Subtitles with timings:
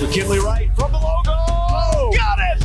[0.00, 1.36] McKinley Wright from the logo.
[2.16, 2.64] Got it!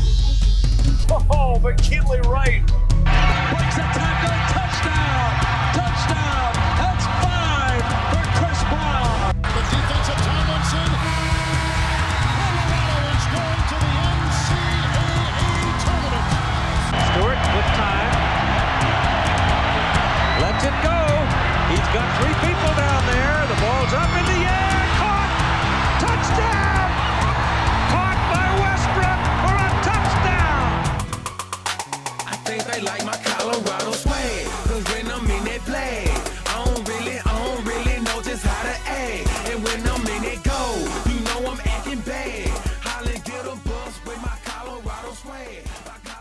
[1.30, 2.64] Oh, McKinley Wright.
[2.64, 4.32] Breaks a tackle.
[4.56, 5.36] Touchdown.
[5.76, 6.56] Touchdown.
[6.80, 9.36] That's five for Chris Brown.
[9.52, 10.90] The defensive Tomlinson.
[12.24, 16.28] Colorado is going to the NCAA tournament.
[17.04, 18.16] Stewart with time.
[20.40, 21.04] Lets it go.
[21.68, 22.55] He's got three people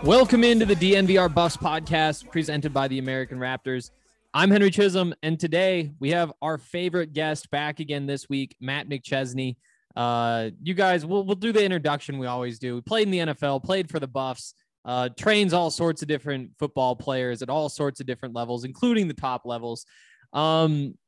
[0.05, 3.91] Welcome into the DNVR Buffs podcast presented by the American Raptors.
[4.35, 8.87] I'm Henry Chisholm, and today we have our favorite guest back again this week, Matt
[8.87, 9.57] McChesney.
[9.97, 12.75] Uh, you guys, we'll, we'll do the introduction we always do.
[12.75, 14.53] We played in the NFL, played for the Buffs,
[14.85, 19.09] uh, trains all sorts of different football players at all sorts of different levels, including
[19.09, 19.87] the top levels.
[20.35, 20.99] Um,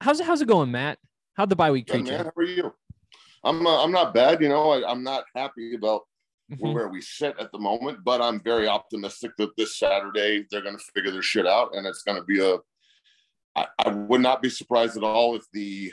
[0.00, 0.98] how's it, how's it going, Matt?
[1.34, 2.12] How'd the bye week treat man.
[2.12, 2.18] you?
[2.24, 2.74] How are you?
[3.44, 4.42] I'm uh, I'm not bad.
[4.42, 6.02] You know, I, I'm not happy about
[6.52, 6.74] Mhm.
[6.74, 10.76] where we sit at the moment, but I'm very optimistic that this Saturday they're going
[10.76, 12.56] to figure their shit out, and it's going to be a.
[13.54, 15.92] I, I would not be surprised at all if the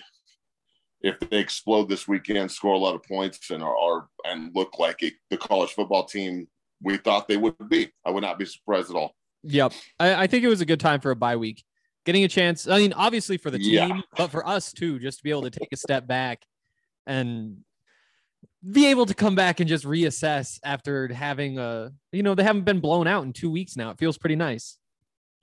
[1.01, 4.79] if they explode this weekend, score a lot of points, and are, are and look
[4.79, 6.47] like a, the college football team
[6.81, 7.89] we thought they would be.
[8.05, 9.15] I would not be surprised at all.
[9.43, 9.73] Yep.
[9.99, 11.63] I, I think it was a good time for a bye week.
[12.05, 14.01] Getting a chance, I mean, obviously for the team, Yeah.
[14.15, 16.43] but for us too, just to be able to take a step back
[17.05, 17.63] and
[18.71, 22.63] be able to come back and just reassess after having a, you know, they haven't
[22.65, 23.89] been blown out in two weeks now.
[23.91, 24.77] It feels pretty nice.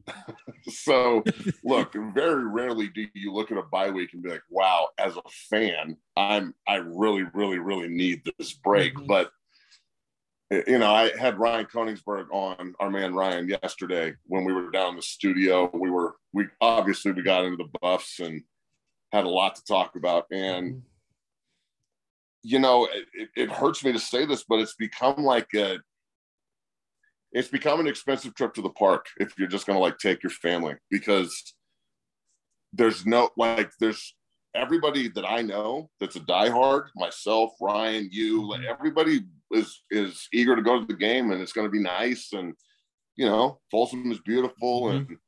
[0.68, 1.22] So,
[1.62, 5.16] look, very rarely do you look at a bye week and be like, "Wow!" As
[5.16, 8.94] a fan, I'm I really, really, really need this break.
[8.94, 9.06] Mhm.
[9.06, 9.30] But
[10.50, 14.90] you know, I had Ryan Koenigsberg on our man Ryan yesterday when we were down
[14.90, 15.70] in the studio.
[15.72, 18.42] We were we obviously we got into the buffs and
[19.12, 20.26] had a lot to talk about.
[20.32, 20.82] And
[22.46, 25.78] you know, it, it- hurts me to say this, but it's become like a
[27.32, 30.22] it's become an expensive trip to the park if you're just going to like take
[30.22, 31.54] your family because
[32.72, 34.14] there's no like there's
[34.54, 38.50] everybody that I know that's a diehard myself Ryan you mm-hmm.
[38.50, 39.20] like everybody
[39.50, 42.54] is is eager to go to the game and it's going to be nice and
[43.16, 44.96] you know Folsom is beautiful mm-hmm.
[44.96, 45.18] and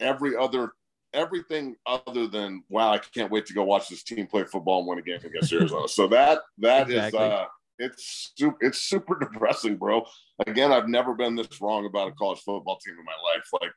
[0.00, 0.72] every other
[1.14, 4.88] everything other than wow I can't wait to go watch this team play football and
[4.88, 7.18] win a game against Arizona so that that is Exactly.
[7.20, 7.44] uh
[7.78, 10.04] it's super it's super depressing bro
[10.46, 13.46] again, I've never been this wrong about a college football team in my life.
[13.60, 13.72] Like,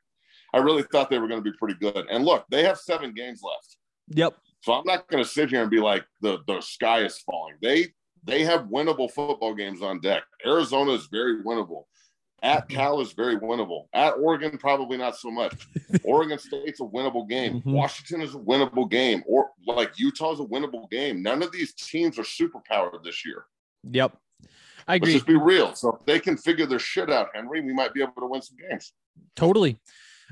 [0.54, 2.06] I really thought they were going to be pretty good.
[2.10, 3.76] And look, they have seven games left,
[4.08, 4.34] Yep.
[4.62, 7.56] so I'm not going to sit here and be like the the sky is falling.
[7.60, 7.88] They
[8.24, 10.22] they have winnable football games on deck.
[10.46, 11.84] Arizona is very winnable.
[12.44, 13.86] At Cal is very winnable.
[13.94, 15.66] At Oregon, probably not so much.
[16.04, 17.62] Oregon State's a winnable game.
[17.62, 17.72] Mhm.
[17.72, 19.22] Washington is a winnable game.
[19.26, 21.22] Or like Utah's a winnable game.
[21.22, 23.46] None of these teams are superpowered this year.
[23.90, 24.16] Yep.
[24.86, 25.12] I Let's agree.
[25.14, 25.74] just be real.
[25.74, 28.42] So if they can figure their shit out, Henry, we might be able to win
[28.42, 28.92] some games.
[29.34, 29.80] Totally.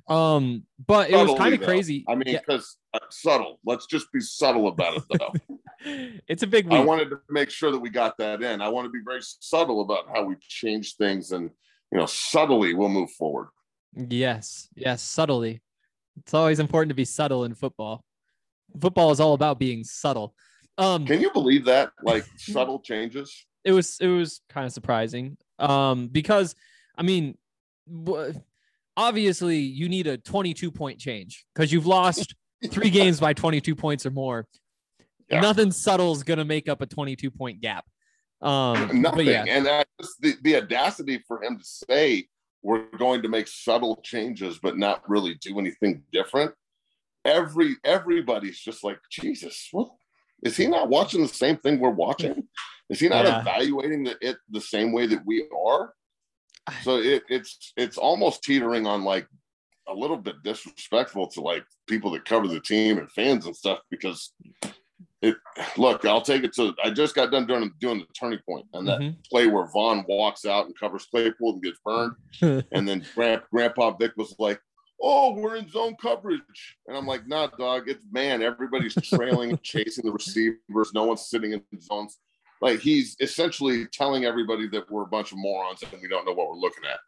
[0.06, 2.04] Um, but it was kind of crazy.
[2.08, 2.40] I mean, Yeah.
[2.46, 3.58] because uh, subtle.
[3.64, 5.56] Let's just be subtle about it, though.
[6.28, 6.78] it's a big one.
[6.80, 8.60] I wanted to make sure that we got that in.
[8.60, 11.50] I want to be very subtle about how we change things, and
[11.92, 13.48] you know, subtly we'll move forward.
[13.94, 15.60] Yes, yes, subtly.
[16.16, 18.04] It's always important to be subtle in football.
[18.80, 20.34] Football is all about being subtle.
[20.78, 21.92] Um, Can you believe that?
[22.02, 23.46] Like subtle changes.
[23.64, 25.36] it was it was kind of surprising.
[25.58, 26.54] Um, because
[26.96, 27.36] I mean,
[28.96, 32.34] obviously you need a 22 point change because you've lost
[32.70, 34.46] three games by 22 points or more.
[35.28, 35.40] Yeah.
[35.40, 37.84] Nothing subtle is gonna make up a 22 point gap.
[38.42, 39.28] Um, but Nothing.
[39.28, 42.26] yeah, And that, just the, the audacity for him to say
[42.62, 46.52] we're going to make subtle changes, but not really do anything different.
[47.24, 49.90] Every everybody's just like, Jesus, what
[50.42, 52.48] is he not watching the same thing we're watching?
[52.90, 53.40] Is he not Yeah.
[53.40, 55.94] evaluating the, it the same way that we are?
[56.82, 59.26] So it, it's it's almost teetering on like
[59.88, 63.80] a little bit disrespectful to like people that cover the team and fans and stuff
[63.90, 64.32] because
[65.22, 65.36] it
[65.78, 66.52] look i'll take it.
[66.54, 69.16] To i just got done doing doing the turning point and that Mhm.
[69.30, 72.14] play where vaughn walks out and covers claypool and gets burned.
[72.72, 74.60] And then Grand, grandpa vic was like
[75.00, 76.76] oh we're in zone coverage.
[76.86, 77.88] And i'm like nah dog.
[77.88, 80.92] It's man everybody's trailing and chasing the receivers.
[80.94, 82.18] No one's sitting in zones.
[82.60, 86.32] Like he's essentially telling everybody that we're a bunch of morons and we don't know
[86.32, 86.98] what we're looking at.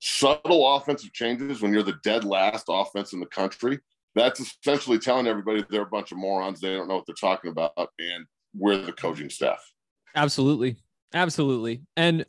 [0.00, 3.78] Subtle offensive changes when you're the dead last offense in the country
[4.14, 6.60] that's essentially telling everybody they're a bunch of morons.
[6.60, 8.26] They don't know what they're talking about, and
[8.56, 9.60] we're the coaching staff.
[10.14, 10.76] Absolutely.
[11.12, 11.82] Absolutely.
[11.96, 12.24] And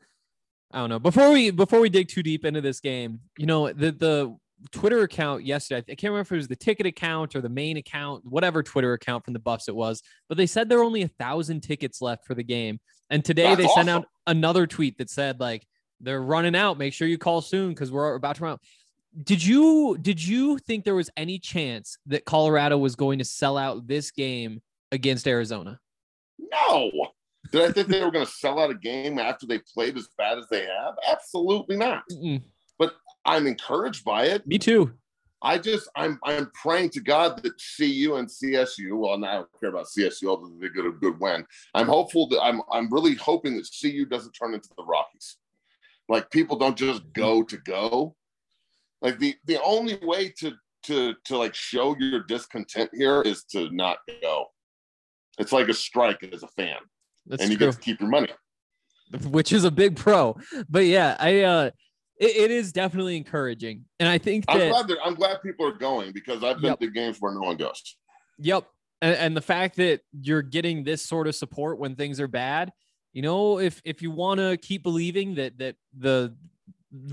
[0.72, 1.00] I don't know.
[1.00, 4.36] Before we before we dig too deep into this game, you know, the the
[4.72, 7.78] Twitter account yesterday, I can't remember if it was the ticket account or the main
[7.78, 11.04] account, whatever Twitter account from the Buffs it was, but they said there were only
[11.04, 12.80] a thousand tickets left for the game.
[13.10, 15.66] And today That's they sent out another tweet that said, like,
[16.02, 16.78] they're running out.
[16.78, 18.62] Make sure you call soon because we're about to run out.
[19.24, 23.58] Did you did you think there was any chance that Colorado was going to sell
[23.58, 25.80] out this game against Arizona?
[26.40, 26.92] No.
[27.52, 30.10] Did I think they were going to sell out a game after they played as
[30.18, 30.96] bad as they have?
[31.08, 32.04] Absolutely not.
[32.12, 32.42] Mm-mm.
[33.26, 34.46] I'm encouraged by it.
[34.48, 34.94] Me too.
[35.42, 38.98] I just I'm I'm praying to God that CU and CSU.
[38.98, 41.46] Well, now I don't care about CSU, although they get a good win.
[41.74, 45.38] I'm hopeful that I'm I'm really hoping that CU doesn't turn into the Rockies.
[46.08, 48.16] Like people don't just go to go.
[49.06, 50.54] Like the the only way to
[50.88, 54.46] to to like show your discontent here is to not go.
[55.38, 56.78] It's like a strike as a fan,
[57.28, 57.68] That's and you true.
[57.68, 58.30] get to keep your money.
[59.30, 60.36] which is a big pro.
[60.68, 61.70] But yeah, I uh
[62.20, 63.86] it, it is definitely encouraging.
[64.00, 66.80] And I think I'm that glad I'm glad people are going because I've been Yep.
[66.80, 67.98] to games where no one goes.
[68.40, 68.66] yep.
[69.04, 72.72] And, and the fact that you're getting this sort of support when things are bad,
[73.14, 76.36] you know, if if you want to keep believing that that the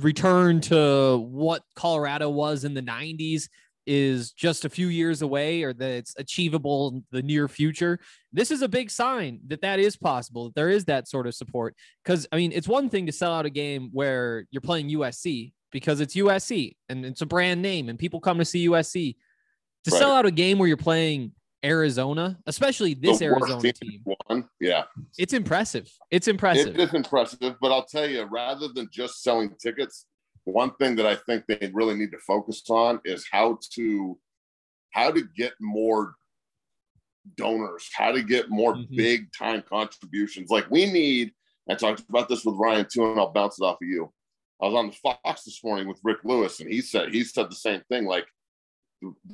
[0.00, 3.49] return to what Colorado was in the 90s
[3.84, 7.99] is just a few years away or that it's achievable in the near future.
[8.32, 11.34] This is a big sign that that is possible that there is that sort of
[11.34, 11.75] support.
[12.05, 15.52] Because i mean it's one thing to sell out a game where you're playing usc
[15.73, 19.17] because it's usc and it's a brand name and people come to see usc
[19.85, 19.99] to Right.
[19.99, 21.32] sell out a game where you're playing
[21.64, 24.85] arizona especially this arizona team One, yeah.
[25.19, 29.55] it's impressive it's impressive It is impressive, but I'll tell you, rather than just selling
[29.62, 30.06] tickets,
[30.44, 34.19] one thing that I think they really need to focus on is how to
[34.91, 36.14] how to get more
[37.37, 38.97] donors, how to get more Mhm.
[38.97, 40.50] big time contributions.
[40.50, 41.32] Like we need,
[41.70, 44.12] I talked about this with Ryan too, and I'll bounce it off of you.
[44.61, 47.50] I was on the Fox this morning with Rick Lewis, and he said he said
[47.50, 48.05] the same thing.
[48.05, 48.26] Like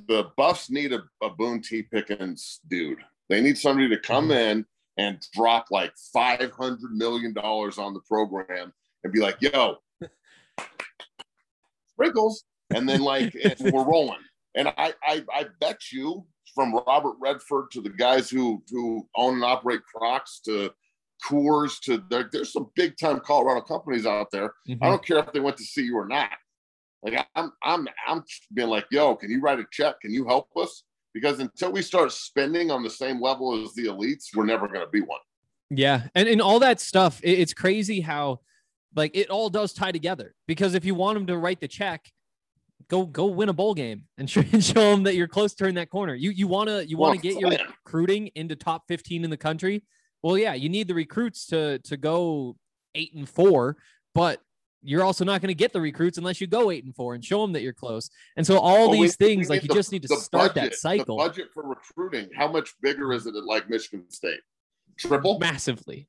[0.06, 1.82] the Buffs need a, a Boone T.
[1.82, 2.98] Pickens dude.
[3.28, 4.64] They need somebody to come in
[4.96, 8.72] and drop like five hundred million dollars on the program
[9.04, 9.76] and be like, "Yo,
[11.90, 12.44] sprinkles,"
[12.74, 14.18] and then like and we're rolling.
[14.54, 19.34] And I, I I bet you from Robert Redford to the guys who who own
[19.34, 20.72] and operate Crocs to
[21.24, 24.54] Coors to there, there's some big time Colorado companies out there.
[24.68, 24.78] Mhm.
[24.82, 26.30] I don't care if they went to CU or not.
[27.02, 30.00] Like I'm I'm I'm being like, yo, can you write a check?
[30.00, 30.82] Can you help us?
[31.14, 34.80] Because until we start spending on the same level as the elites, we're never going
[34.84, 35.20] to be one.
[35.70, 37.20] Yeah, and and all that stuff.
[37.22, 38.40] it- it's crazy how
[38.96, 40.34] like it all does tie together.
[40.46, 42.10] Because if you want them to write the check,
[42.88, 45.58] go go win a bowl game and show, and show them that you're close to
[45.58, 46.14] turning that corner.
[46.14, 47.50] You you want to you want to get your
[47.84, 49.82] recruiting into top 15 in the country.
[50.22, 52.56] Well, yeah, you need the recruits to to go
[52.94, 53.76] eight and four,
[54.14, 54.40] but
[54.82, 57.24] you're also not going to get the recruits unless you go eight and four and
[57.24, 58.10] show them that you're close.
[58.36, 60.54] And so all Well, we- these things, we like you the- just need to start
[60.54, 64.08] budget- that cycle The budget for recruiting, how much bigger is it at like Michigan
[64.10, 64.40] State?
[64.98, 65.38] Triple?
[65.38, 66.08] massively.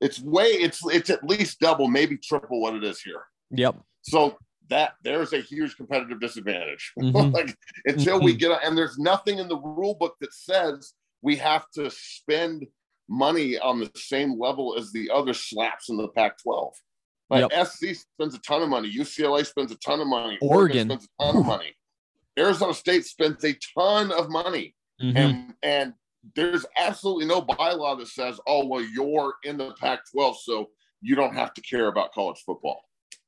[0.00, 3.22] It's way it's it's at least double, maybe triple what it is here.
[3.50, 3.76] Yep.
[4.02, 6.92] So that there's a huge competitive disadvantage.
[6.98, 7.32] Mhm.
[7.34, 7.56] like
[7.86, 11.90] until we get and there's nothing in the rule book that says we have to
[11.90, 12.66] spend
[13.08, 16.72] money on the same level as the other slaps in the Pac-12.
[17.30, 20.88] Like SC spends a ton of money, UCLA spends a ton of money, Oregon.
[20.88, 21.74] spends a ton of money,
[22.38, 25.16] Arizona State spends a ton of money, Mhm.
[25.16, 25.94] and and
[26.34, 30.70] there's absolutely no bylaw that says, oh well, you're in the Pac-12, so
[31.00, 32.82] you don't have to care about college football.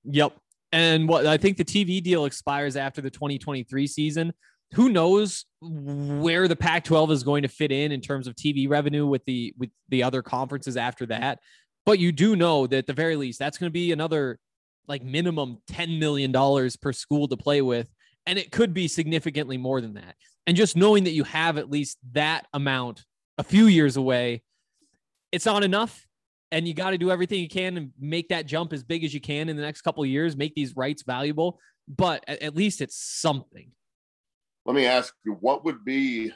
[0.04, 0.36] Yep.
[0.72, 4.32] And what I think the TV deal expires after the 2023 season.
[4.74, 9.06] Who knows where the Pac-12 is going to fit in in terms of TV revenue
[9.06, 11.40] with the with the other conferences after that.
[11.84, 14.38] But you do know that at the very least that's going to be another
[14.88, 17.88] like minimum 10 million dollars per school to play with
[18.26, 20.14] and it could be significantly more than that.
[20.46, 23.04] And just knowing that you have at least that amount
[23.38, 24.42] a few years away,
[25.30, 26.06] it's not enough
[26.50, 29.14] and you got to do everything you can and make that jump as big as
[29.14, 31.58] you can in the next couple years, make these rights valuable.
[31.88, 33.70] But at least it's something.
[34.66, 36.30] Let me ask you, what would be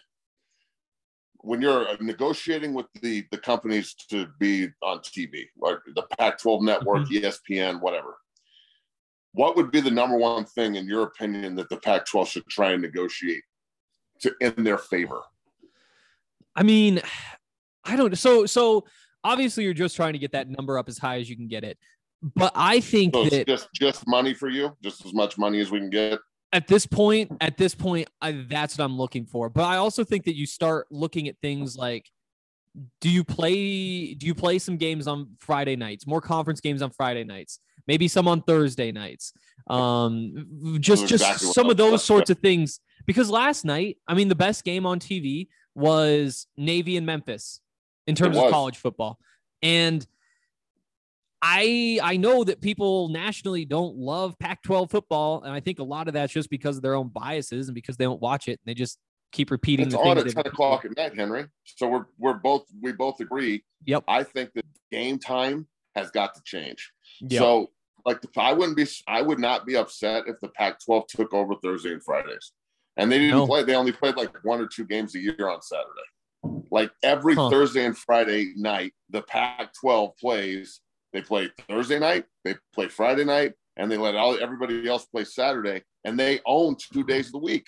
[1.40, 7.08] when you're negotiating with the the companies to be on TV, like the Pac-12 network,
[7.08, 7.24] mm-hmm.
[7.24, 8.16] ESPN, whatever?
[9.32, 12.72] What would be the number one thing, in your opinion, that the Pac-12 should try
[12.72, 13.42] and negotiate
[14.20, 15.20] to in their favor?
[16.54, 17.00] I mean,
[17.84, 18.16] I don't.
[18.16, 18.86] So so
[19.22, 21.64] obviously you're just trying to get that number up as high as you can get
[21.64, 21.78] it.
[22.22, 25.70] But I think So that just just money for you, just as much money as
[25.70, 26.18] we can get.
[26.52, 29.48] At this point, at this point, I, that's what I'm looking for.
[29.48, 32.06] But I also think that you start looking at things like,
[33.00, 34.14] do you play?
[34.14, 36.06] Do you play some games on Friday nights?
[36.06, 37.58] More conference games on Friday nights.
[37.86, 39.32] Maybe some on Thursday nights.
[39.68, 42.80] Um, just That's just exactly some of those sorts of things.
[43.06, 47.60] Because last night, I mean, the best game on TV was Navy and Memphis
[48.06, 49.18] in terms of college football,
[49.62, 50.06] and
[51.48, 56.08] I I know that people nationally don't love Pac-12 football, and I think a lot
[56.08, 58.66] of that's just because of their own biases and because they don't watch it and
[58.66, 58.98] they just
[59.30, 61.46] keep repeating It's the on at ten o'clock at night, Henry.
[61.64, 63.64] So we're we're both we both agree.
[63.84, 64.04] Yep.
[64.08, 66.90] I think that game time has got to change.
[67.20, 67.38] Yep.
[67.40, 67.70] So
[68.04, 71.54] like the, I wouldn't be I would not be upset if the Pac-12 took over
[71.62, 72.52] Thursday and Fridays,
[72.96, 73.46] and they didn't No.
[73.46, 73.62] play.
[73.62, 76.64] They only played like one or two games a year on Saturday.
[76.72, 77.50] Like every Huh.
[77.50, 80.80] Thursday and Friday night, the Pac-12 plays.
[81.16, 85.24] They play Thursday night, they play Friday night, and they let all everybody else play
[85.24, 87.66] Saturday, and they own two days of the week.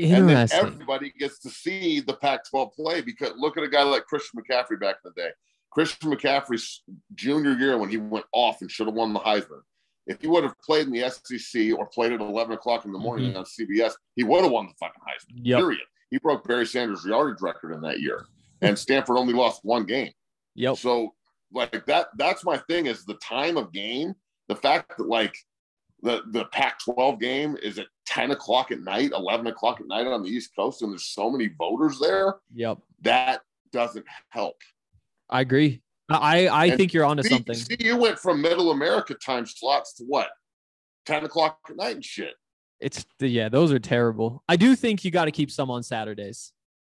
[0.00, 3.84] And then everybody gets to see the Pac 12 play because look at a guy
[3.84, 5.30] like Christian McCaffrey back in the day.
[5.70, 6.82] Christian McCaffrey's
[7.14, 9.60] junior year when he went off and should have won the Heisman.
[10.08, 12.98] If he would have played in the SEC or played at 11 o'clock in the
[12.98, 15.36] morning on CBS, he would have won the fucking Heisman.
[15.36, 15.46] Mm-hmm.
[15.46, 15.58] Yep.
[15.60, 15.82] Period.
[16.10, 18.26] He broke Barry Sanders' yardage record in that year.
[18.62, 20.10] And Stanford only lost one game.
[20.56, 20.78] Yep.
[20.78, 21.14] So
[21.52, 24.14] like that that's my thing is the time of game,
[24.48, 25.34] the fact that like
[26.02, 30.22] the the Pac-12 game is at 10 o'clock at night, 11 o'clock at night on
[30.22, 32.78] the East Coast, and there's so many voters there, Yep.
[33.02, 33.42] that
[33.72, 34.56] doesn't help.
[35.28, 35.82] I agree.
[36.08, 37.54] I I And think you're onto See, something.
[37.54, 40.28] see, you went from middle America time slots to what?
[41.06, 42.34] 10 o'clock at night and shit.
[42.80, 44.42] It's the yeah, those are terrible.
[44.48, 46.52] I do think you got to keep some on Saturdays.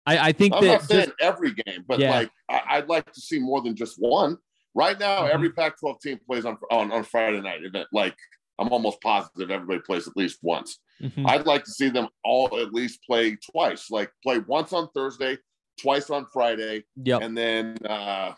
[0.06, 2.10] I I think I'm that not saying just- every game, but Yeah.
[2.10, 4.38] like I, I'd like to see more than just one.
[4.74, 5.30] Right now, Mhm.
[5.30, 7.62] every Pac-12 team plays on, on on Friday night.
[7.64, 7.88] Event.
[7.92, 8.16] Like
[8.58, 10.78] I'm almost positive everybody plays at least once.
[11.00, 11.28] Mhm.
[11.28, 13.90] I'd like to see them all at least play twice.
[13.90, 15.38] Like play once on Thursday,
[15.80, 17.22] twice on Friday, Yep.
[17.22, 18.34] and then uh,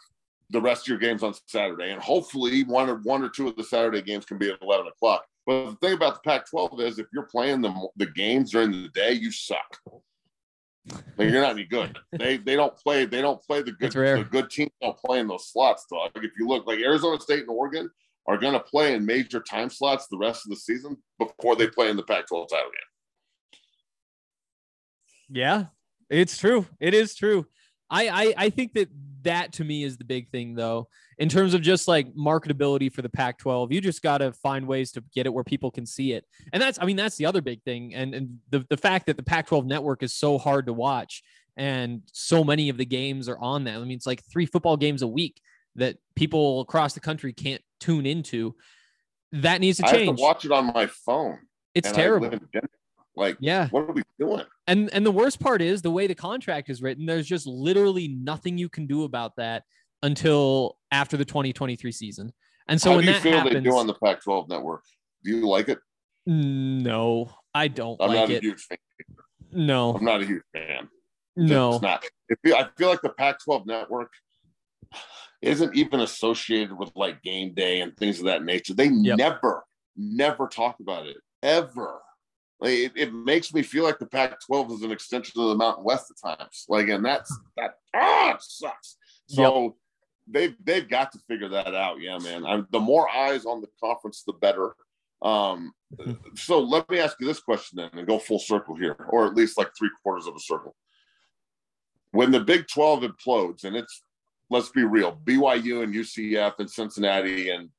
[0.50, 1.90] the rest of your games on Saturday.
[1.92, 4.86] And hopefully, one or one or two of the Saturday games can be at 11
[4.86, 5.26] o'clock.
[5.46, 8.88] But the thing about the Pac-12 is, if you're playing the the games during the
[8.90, 9.78] day, you suck.
[11.16, 11.98] Like you're not any good.
[12.12, 13.06] They they don't play.
[13.06, 13.92] They don't play the good.
[13.92, 16.10] The good teams don't play in those slots, dog.
[16.16, 17.90] If you look like Arizona State and Oregon
[18.26, 21.66] are going to play in major time slots the rest of the season before they
[21.66, 23.60] play in the Pac-12 title game.
[25.28, 25.64] Yeah,
[26.10, 26.66] it's true.
[26.80, 27.46] It is true.
[27.90, 28.88] I, I I think that
[29.22, 30.88] that to me is the big thing though.
[31.18, 34.92] In terms of just like marketability for the Pac-12, you just got to find ways
[34.92, 36.24] to get it where people can see it.
[36.52, 39.16] And that's I mean that's the other big thing and and the the fact that
[39.16, 41.22] the Pac-12 network is so hard to watch
[41.56, 43.76] and so many of the games are on that.
[43.76, 45.40] I mean it's like 3 football games a week
[45.76, 48.54] that people across the country can't tune into.
[49.32, 50.18] That needs to I have change.
[50.18, 51.38] to watch it on my phone.
[51.74, 52.38] it's I terrible.
[53.16, 53.68] Like, Yeah.
[53.68, 54.42] what are we doing?
[54.66, 58.08] And and the worst part is the way the contract is written, there's just literally
[58.08, 59.62] nothing you can do about that
[60.04, 62.32] until after the 2023 season.
[62.68, 64.84] And so How when do you that feel happens, they do on the Pac-12 network?
[65.24, 65.78] Do you like it?
[66.26, 68.42] no, I don't I'm like not a it.
[68.42, 68.78] huge fan.
[69.52, 70.88] No, I'm not a huge fan.
[71.36, 71.74] no.
[71.74, 72.04] It's not.
[72.28, 74.10] It feel, I feel like the Pac-12 network
[75.42, 78.74] isn't even associated with like game day and things of that nature.
[78.74, 79.18] They Yep.
[79.18, 79.64] never,
[79.96, 82.00] never talk about it ever.
[82.60, 85.84] Like it, it makes me feel like the Pac-12 is an extension of the Mountain
[85.84, 86.64] West at times.
[86.68, 87.74] Like, and that's that.
[87.94, 88.96] Ah, sucks.
[89.26, 89.76] So
[90.26, 92.00] they've they've got to figure that out.
[92.00, 92.44] Yeah, man.
[92.46, 94.74] I'm, the more eyes on the conference, the better.
[95.22, 95.72] Um,
[96.34, 99.34] so let me ask you this question then, and go full circle here, or at
[99.34, 100.74] least like three quarters of a circle.
[102.12, 104.02] When the Big 12 implodes, and it's
[104.50, 107.70] let's be real, BYU and UCF and Cincinnati and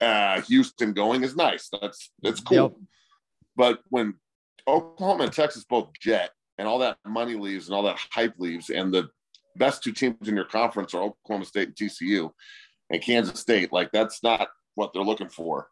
[0.00, 1.68] uh, Houston going is nice.
[1.80, 2.56] That's that's cool.
[2.56, 2.72] Yep.
[3.56, 4.14] But when
[4.66, 8.70] Oklahoma and Texas both jet and all that money leaves and all that hype leaves,
[8.70, 9.08] and the
[9.56, 12.30] best two teams in your conference are Oklahoma State and TCU
[12.90, 15.68] and Kansas State, like that's not what they're looking for.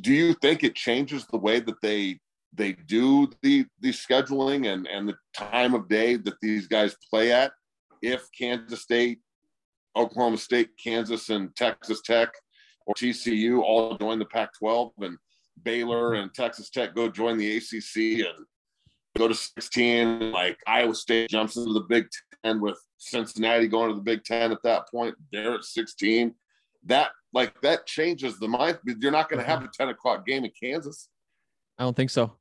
[0.00, 2.18] Do you think it changes the way that they
[2.54, 7.32] they do the the scheduling and and the time of day that these guys play
[7.32, 7.52] at
[8.00, 9.18] if Kansas State
[9.98, 12.30] Oklahoma State, Kansas, and Texas Tech
[12.86, 15.18] or TCU all join the Pac 12 and
[15.62, 18.46] Baylor and Texas Tech go join the ACC and
[19.18, 20.32] go to 16.
[20.32, 22.06] Like Iowa State jumps into the Big
[22.44, 25.14] Ten with Cincinnati going to the Big Ten at that point.
[25.32, 26.34] They're at 16.
[26.86, 28.78] That like that changes the mind.
[28.84, 31.08] You're not going to have a 10 o'clock game in Kansas.
[31.78, 32.32] I don't think so.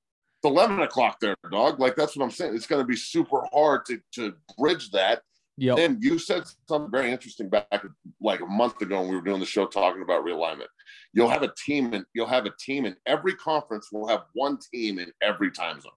[0.43, 1.79] It's 11 o'clock there, dog.
[1.79, 2.55] Like that's what I'm saying.
[2.55, 5.21] It's going to be super hard to to bridge that.
[5.59, 5.79] Yep.
[5.79, 7.83] And you said something very interesting back
[8.21, 10.67] like a month ago when we were doing the show talking about realignment.
[11.13, 14.59] You'll have a team and you'll have a team in every conference will have one
[14.71, 15.91] team in every time zone,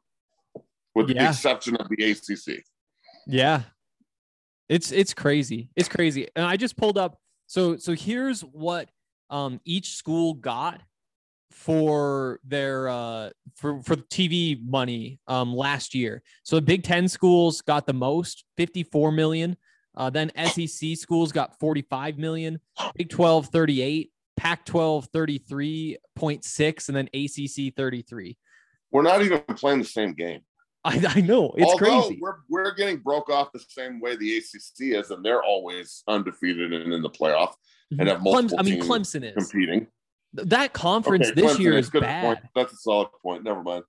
[0.95, 2.65] with the exception of the ACC.
[3.27, 3.63] Yeah.
[4.69, 5.69] It's it's crazy.
[5.77, 6.29] It's crazy.
[6.37, 8.89] And I just pulled up so so here's what
[9.29, 10.81] um each school got
[11.51, 16.23] for their uh for for TV money um last year.
[16.45, 19.57] So the Big 10 schools got the most, 54 million.
[19.97, 22.61] Uh then SEC schools got 45 million,
[22.95, 28.39] Big 12 38, Pac 12 33.6 and then ACC 33.
[28.93, 30.43] We're not even playing the same game.
[30.85, 32.19] I, I know it's Although crazy.
[32.21, 36.73] We're we're getting broke off the same way the ACC is, and they're always undefeated
[36.73, 37.53] and in the playoff
[37.99, 39.51] and have Clemson, multiple I mean Clemson is.
[39.51, 39.87] competing.
[40.35, 42.23] That conference Okay, this Clemson year is is good bad.
[42.25, 42.39] Point.
[42.55, 43.43] That's a solid point.
[43.45, 43.85] Never mind.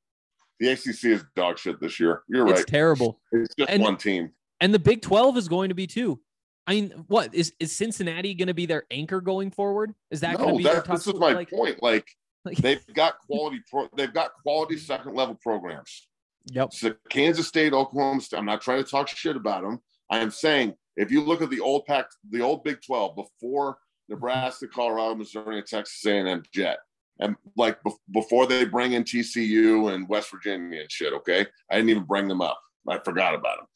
[0.59, 2.23] The ACC is dog shit this year.
[2.27, 2.61] You're It's right.
[2.61, 3.21] It's terrible.
[3.31, 4.31] It's just and- one team.
[4.59, 6.19] And the Big 12 is going to be too.
[6.67, 9.93] I mean, what is is Cincinnati going to be their anchor going forward?
[10.11, 11.81] Is that going to No, be their that, top this is my Like- point.
[11.81, 12.07] Like
[12.45, 13.61] like- they've got quality.
[13.69, 16.07] Pro, they've got quality second level programs.
[16.47, 16.73] Yep.
[16.73, 18.37] So Kansas State, Oklahoma State.
[18.37, 19.79] I'm not trying to talk shit about them.
[20.09, 23.77] I am saying if you look at the old pack, the old Big 12 before
[24.09, 26.79] Nebraska, Colorado, Missouri, and Texas A&M Jet,
[27.19, 31.13] and like bef- before they bring in TCU and West Virginia and shit.
[31.13, 32.59] Okay, I didn't even bring them up.
[32.87, 33.67] I forgot about them.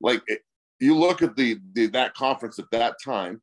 [0.00, 0.40] Like it,
[0.80, 3.40] you look at the, the that conference at that time.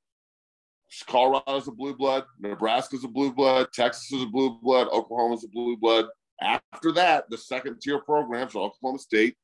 [1.08, 5.48] Colorado's a blue blood, Nebraska's a blue blood, Texas is a blue blood, Oklahoma's a
[5.48, 6.06] blue blood.
[6.42, 9.36] After that, the second tier programs are Oklahoma State,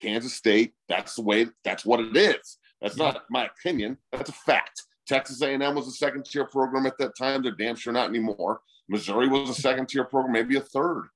[0.00, 0.72] Kansas State.
[0.88, 1.48] That's the way.
[1.64, 2.58] That's what it is.
[2.80, 3.98] That's not my opinion.
[4.12, 4.82] That's a fact.
[5.06, 7.42] Texas A&M was a second tier program at that time.
[7.42, 8.60] They're damn sure not anymore.
[8.88, 11.08] Missouri was a second tier program, maybe a third.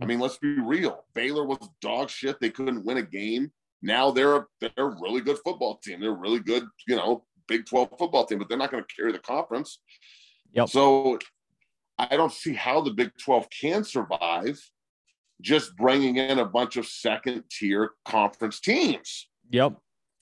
[0.00, 1.04] I mean, let's be real.
[1.14, 2.40] Baylor was dog shit.
[2.40, 3.52] They couldn't win a game.
[3.82, 6.00] Now they're a, they're a really good football team.
[6.00, 8.94] They're a really good, you know, Big 12 football team, but they're not going to
[8.94, 9.80] carry the conference.
[10.52, 10.68] Yep.
[10.68, 11.18] So
[11.98, 14.58] I don't see how the Big 12 can survive
[15.40, 19.28] just bringing in a bunch of second tier conference teams.
[19.50, 19.72] Yep.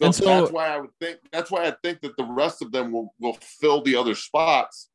[0.00, 2.62] So, And so- that's why I would think that's why I think that the rest
[2.62, 4.88] of them will, will fill the other spots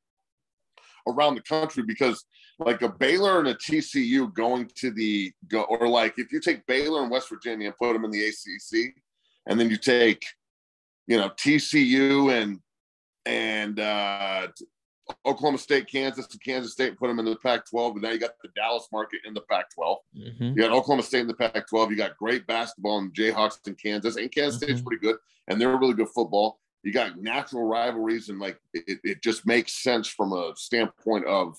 [1.07, 2.25] around the country because
[2.57, 6.65] like a Baylor and a TCU going to the go or like if you take
[6.65, 8.95] Baylor and West Virginia and put them in the ACC
[9.45, 10.25] and then you take
[11.05, 12.59] you know TCU and
[13.27, 14.47] and uh
[15.25, 18.39] Oklahoma State, Kansas, and Kansas State put them in the Pac-12, but now you got
[18.41, 19.97] the Dallas market in the Pac-12.
[20.15, 20.55] Mhm.
[20.55, 21.91] You got Oklahoma State in the Pac-12.
[21.91, 24.85] You got great basketball in Jayhawks in Kansas, and Kansas State's Mhm.
[24.85, 26.59] pretty good, and they're really good football.
[26.83, 31.57] You got natural rivalries, and like it, it just makes sense from a standpoint of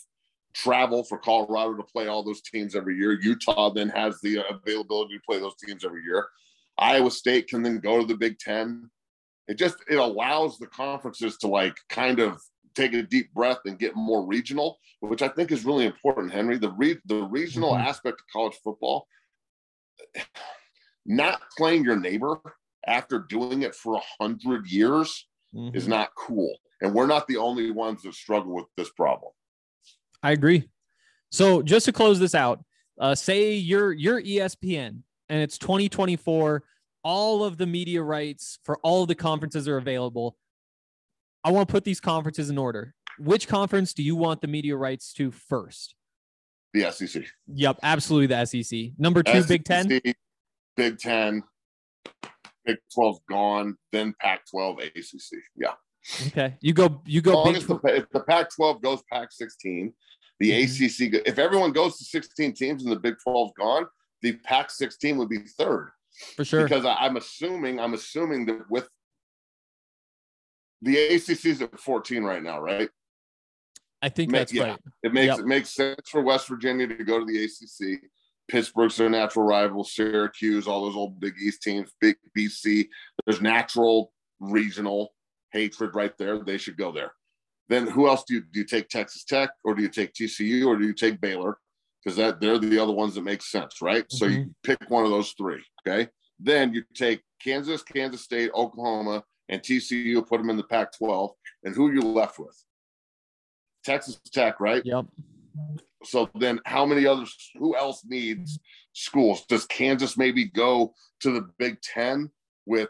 [0.53, 3.13] travel for Colorado to play all those teams every year.
[3.21, 6.29] Utah then has the availability to play those teams every year.
[6.79, 8.91] Iowa State can then go to the Big Ten.
[9.49, 12.41] It just it allows the conferences to like kind of
[12.77, 16.59] take a deep breath and get more regional, which I think is really important, Henry.
[16.59, 17.85] The re- the regional Mhm.
[17.85, 19.09] aspect of college football,
[21.07, 22.41] not playing your neighbor
[22.87, 25.27] after doing it for a hundred years
[25.73, 25.89] is Mhm.
[25.89, 26.59] not cool.
[26.83, 29.33] And we're not the only ones that struggle with this problem.
[30.23, 30.69] I agree.
[31.31, 32.62] So just to close this out,
[33.01, 36.62] uh, say you're you're ESPN and it's 2024.
[37.03, 40.37] All of the media rights for all of the conferences are available.
[41.47, 42.93] I want to put these conferences in order.
[43.21, 45.95] Which conference do you want the media rights to first?
[46.75, 47.23] The SEC.
[47.55, 48.91] Yep, absolutely the SEC.
[48.99, 49.87] Number two, Big Ten.
[50.77, 51.45] Big Ten,
[52.65, 55.39] Big 12's gone, then Pac 12, ACC.
[55.55, 55.75] Yeah.
[56.27, 57.01] Okay, you go.
[57.07, 57.45] You go.
[57.45, 59.93] Big as the, if the Pac 12 goes Pac 16,
[60.41, 60.65] the Mhm.
[60.65, 63.87] ACC, if everyone goes to 16 teams and the Big 12's gone,
[64.23, 65.91] the Pac 16 would be third.
[66.35, 66.65] for sure.
[66.65, 68.89] Because I, I'm assuming, I'm assuming that with
[70.83, 72.89] the ACC's at 14 right now, right?
[74.03, 74.65] I think Ma- that's yeah.
[74.65, 74.81] right.
[75.03, 75.39] It makes Yep.
[75.39, 78.01] it makes sense for West Virginia to go to the ACC.
[78.49, 82.89] Pittsburgh's their natural rival, Syracuse, all those old Big East teams, Big BC.
[83.25, 85.12] There's natural regional
[85.53, 86.39] hatred right there.
[86.39, 87.12] They should go there.
[87.69, 90.67] Then who else do you do you take Texas Tech or do you take TCU
[90.67, 91.59] or do you take Baylor?
[92.05, 94.05] Because that they're the other ones that make sense, right?
[94.11, 94.51] So you mm-hmm.
[94.62, 95.65] pick one of those three.
[95.87, 96.09] Okay.
[96.39, 101.31] Then you take Kansas, Kansas State, Oklahoma, and TCU put them in the Pac-12,
[101.65, 102.63] and who are you left with?
[103.85, 104.85] Texas Tech, right?
[104.85, 105.07] Yep.
[106.05, 107.35] So then, how many others?
[107.57, 108.59] Who else needs
[108.93, 109.45] schools?
[109.47, 112.31] Does Kansas maybe go to the Big Ten
[112.67, 112.89] with.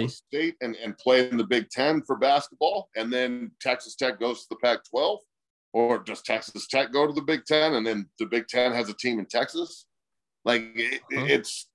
[0.00, 4.20] Iowa State and, and play in the Big Ten for basketball, and then Texas Tech
[4.20, 5.18] goes to the Pac-12,
[5.72, 8.88] or does Texas Tech go to the Big Ten, and then the Big Ten has
[8.88, 9.86] a team in Texas?
[10.44, 11.24] Like it, Huh.
[11.28, 11.68] it's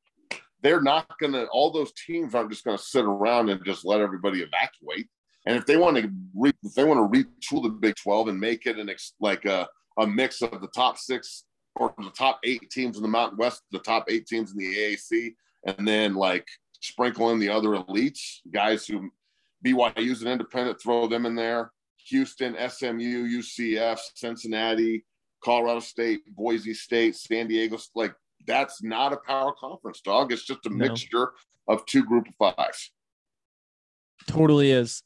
[0.61, 1.45] they're not gonna.
[1.45, 5.07] All those teams aren't just gonna sit around and just let everybody evacuate.
[5.45, 8.39] And if they want to re, if they want to retool the Big Twelve and
[8.39, 9.67] make it an ex, like a
[9.97, 11.45] a mix of the top six
[11.75, 14.75] or the top eight teams in the Mountain West, the top eight teams in the
[14.75, 15.33] AAC,
[15.65, 16.45] and then like
[16.81, 19.09] sprinkle in the other elites, guys who
[19.65, 21.71] BYU's an independent, throw them in there.
[22.07, 25.05] Houston, SMU, UCF, Cincinnati,
[25.43, 27.77] Colorado State, Boise State, San Diego.
[27.93, 28.13] Like
[28.47, 30.31] that's not a power conference, dog.
[30.31, 30.75] It's just a No.
[30.77, 31.33] mixture
[31.67, 32.91] of two group of fives.
[34.27, 35.03] Totally is.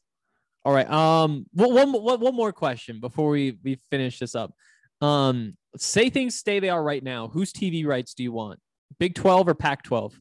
[0.64, 0.88] All right.
[0.90, 1.46] Um.
[1.52, 4.52] One, one, one, more question before we we finish this up.
[5.00, 5.56] Um.
[5.76, 7.28] Say things stay they are right now.
[7.28, 8.60] Whose TV rights do you want?
[8.98, 10.18] Big Twelve or Pac twelve?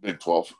[0.00, 0.52] Big 12.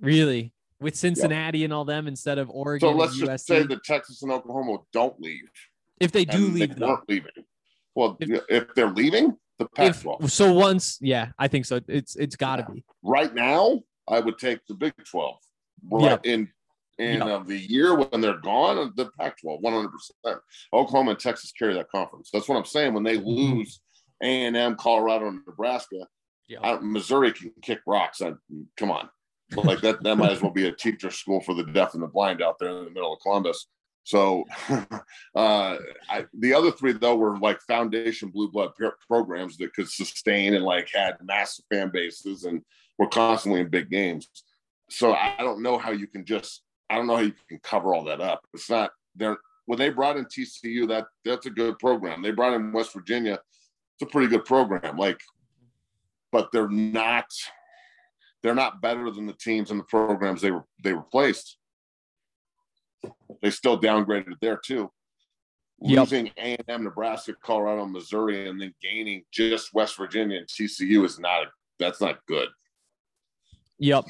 [0.00, 0.52] Really?
[0.80, 3.26] With Cincinnati and all them instead of Oregon So and let's USC?
[3.26, 5.44] just say that Texas and Oklahoma don't leave.
[6.00, 6.88] if they do leave, they though.
[6.88, 7.30] weren't leaving.
[7.96, 10.30] Well, If- if, they're leaving, the Pac If, 12.
[10.30, 11.80] so once, yeah, I think so.
[11.88, 12.84] It's it's got to be.
[13.02, 15.36] Right now, I would take the Big 12.
[15.90, 16.32] Right Yeah.
[16.32, 16.52] in
[16.98, 17.24] in Yeah.
[17.36, 19.90] uh, the year when they're gone, the Pac 12, 100%.
[20.72, 22.30] Oklahoma and Texas carry that conference.
[22.32, 22.94] That's what I'm saying.
[22.94, 23.80] When they lose
[24.22, 26.06] A&M, Colorado, and Nebraska,
[26.48, 26.60] Yeah.
[26.62, 28.22] I, Missouri can kick rocks.
[28.22, 28.32] I,
[28.78, 29.10] come on.
[29.54, 32.06] Like that, that might as well be a teacher school for the deaf and the
[32.06, 33.66] blind out there in the middle of Columbus.
[34.06, 34.86] So, uh,
[35.34, 40.54] I, the other three though were like foundation blue blood pro- programs that could sustain
[40.54, 42.62] and like had massive fan bases and
[42.98, 44.28] were constantly in big games.
[44.88, 47.96] So I don't know how you can just I don't know how you can cover
[47.96, 48.46] all that up.
[48.54, 52.22] It's not they're when they brought in TCU that that's a good program.
[52.22, 53.40] They brought in West Virginia,
[53.94, 54.96] it's a pretty good program.
[54.96, 55.20] Like,
[56.30, 57.26] but they're not
[58.44, 61.58] they're not better than the teams and the programs they were they replaced.
[63.42, 64.90] They still downgraded there too.
[65.80, 65.98] Yep.
[65.98, 71.04] Losing A and M, Nebraska, Colorado, Missouri, and then gaining just West Virginia and TCU
[71.04, 72.48] is not that's not good.
[73.78, 74.06] Yep.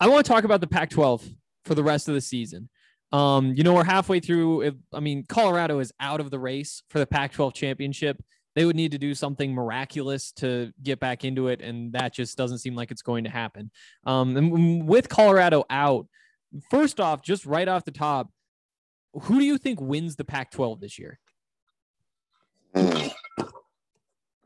[0.00, 1.24] I want to talk about the Pac 12
[1.64, 2.68] for the rest of the season.
[3.12, 4.62] Um, you know, we're halfway through.
[4.62, 8.22] If, I mean, Colorado is out of the race for the Pac 12 championship.
[8.54, 11.60] They would need to do something miraculous to get back into it.
[11.60, 13.70] And that just doesn't seem like it's going to happen.
[14.04, 16.08] Um, and with Colorado out,
[16.70, 18.30] first off, just right off the top,
[19.12, 21.18] who do you think wins the Pac 12 this year?
[22.74, 23.10] I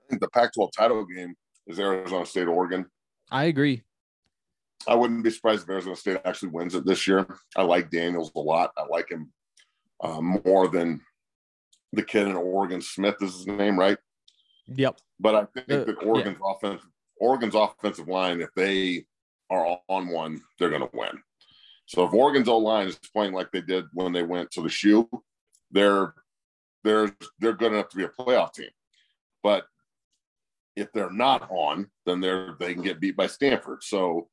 [0.09, 1.35] think the Pac-12 title game
[1.67, 2.87] is Arizona State, Oregon.
[3.31, 3.83] I agree.
[4.89, 7.27] I wouldn't be surprised if Arizona State actually wins it this year.
[7.57, 8.71] I like Daniels a lot.
[8.77, 9.31] I like him
[10.01, 11.01] uh, more than
[11.93, 12.81] the kid in Oregon.
[12.81, 13.99] Smith is his name, right?
[14.69, 14.99] Yep.
[15.19, 16.83] But I think Uh, that Oregon's offense,
[17.21, 19.05] Oregon's offensive line, if they
[19.51, 21.21] are on one, they're going to win.
[21.91, 24.69] So if Oregon's O line is playing like they did when they went to the
[24.69, 25.11] shoe,
[25.73, 26.15] they're
[26.85, 28.71] they're they're good enough to be a playoff team.
[29.43, 29.65] But
[30.77, 33.83] if they're not on, then they're they can get beat by Stanford.
[33.83, 34.29] So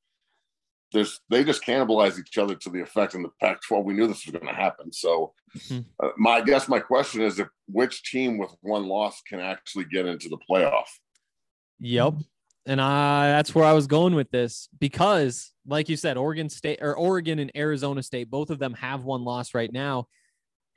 [0.93, 3.84] there's they just cannibalize each other to the effect in the Pac-12.
[3.84, 4.93] We knew this was going to happen.
[4.93, 5.86] So Mhm.
[6.04, 9.86] uh, my I guess my question is if which team with one loss can actually
[9.86, 10.89] get into the playoff.
[11.80, 12.13] Yep.
[12.67, 16.80] And I that's where I was going with this because, like you said, Oregon State
[16.82, 20.08] or Oregon and Arizona State, both of them have one loss right now.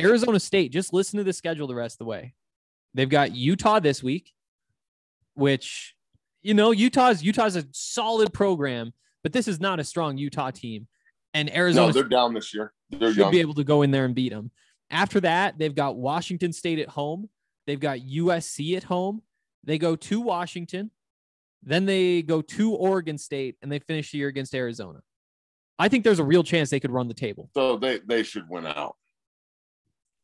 [0.01, 2.35] Arizona State, just listen to the schedule the rest of the way.
[2.95, 4.33] They've got Utah this week,
[5.35, 5.97] which
[6.43, 8.93] you know, Utah's Utah's a solid program,
[9.25, 10.87] but this is not a strong Utah team.
[11.35, 12.73] And Arizona No, they're down this year.
[12.91, 13.31] They're should young.
[13.33, 14.53] be able to go in there and beat them.
[14.91, 17.29] After that, they've got Washington State at home.
[17.67, 19.23] They've got USC at home.
[19.65, 20.91] They go to Washington.
[21.63, 25.01] Then they go to Oregon State and they finish the year against Arizona.
[25.79, 27.51] I think there's a real chance they could run the table.
[27.55, 28.97] so they they should win out.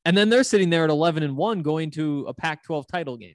[0.05, 3.17] And then they're sitting there at 11 and 1 going to a Pac 12 title
[3.17, 3.35] game.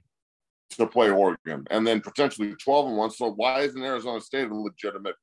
[0.70, 3.10] to play Oregon and then potentially 12 and 1.
[3.10, 5.16] So why isn't Arizona State a legitimate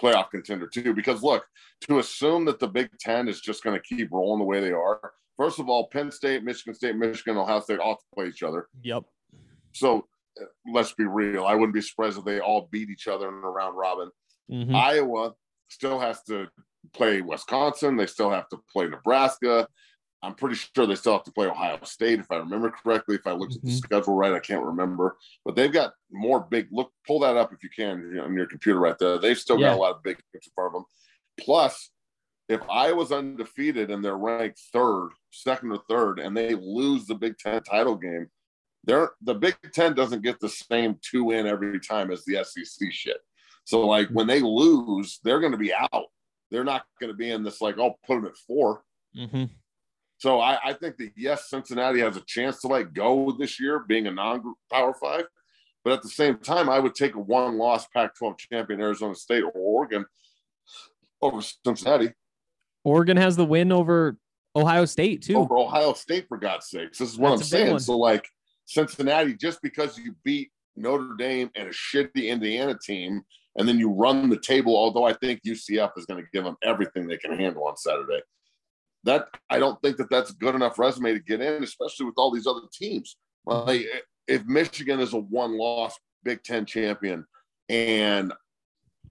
[0.00, 0.94] playoff contender too?
[0.94, 1.44] Because look,
[1.88, 4.72] to assume that the Big Ten is just going to keep rolling the way they
[4.72, 5.00] are,
[5.36, 8.42] first of all, Penn State, Michigan State, Michigan, Ohio State all have to play each
[8.44, 8.68] other.
[8.82, 9.04] Yep.
[9.72, 10.06] So
[10.72, 11.44] let's be real.
[11.44, 14.10] I wouldn't be surprised if they all beat each other in a round robin.
[14.50, 14.74] Mhm.
[14.74, 15.34] Iowa
[15.68, 16.48] still has to
[16.92, 17.96] play Wisconsin.
[17.96, 19.68] They still have to play Nebraska.
[20.22, 23.16] I'm pretty sure they still have to play Ohio State, if I remember correctly.
[23.16, 23.76] If I looked at the Mhm.
[23.78, 25.16] schedule right, I can't remember.
[25.44, 26.68] But they've got more big.
[26.72, 29.18] Look, pull that up if you can you know, on your computer right there.
[29.18, 29.70] They've still Yeah.
[29.70, 30.84] got a lot of big games in front of them.
[31.38, 31.90] Plus,
[32.48, 37.14] if I was undefeated and they're ranked third, second or third, and they lose the
[37.14, 38.30] Big Ten title game,
[38.86, 42.90] they're the Big Ten doesn't get the same two in every time as the SEC
[42.92, 43.18] shit.
[43.64, 46.06] So like when they lose, they're going to be out.
[46.50, 48.84] They're not going to be in this like, oh, put them at four.
[49.16, 49.50] Mhm.
[50.18, 53.80] So I, I think that yes, Cincinnati has a chance to like go this year,
[53.80, 55.24] being a non-power five.
[55.84, 59.52] But at the same time, I would take a one-loss Pac-12 champion Arizona State or
[59.52, 60.04] Oregon
[61.22, 62.12] over Cincinnati,
[62.84, 64.16] Oregon has the win over
[64.54, 65.36] Ohio State too.
[65.36, 66.98] over Ohio State for God's sakes.
[66.98, 67.78] This is what That's I'm saying.
[67.80, 68.28] So like
[68.66, 73.22] Cincinnati, just because you beat Notre Dame and a shitty Indiana team,
[73.56, 76.56] and then you run the table, although I think UCF is going to give them
[76.62, 78.20] everything they can handle on Saturday.
[79.04, 82.30] That I don't think that that's good enough resume to get in, especially with all
[82.30, 83.16] these other teams.
[83.46, 83.86] Like
[84.26, 87.24] if Michigan is a one-loss Big Ten champion
[87.68, 88.32] and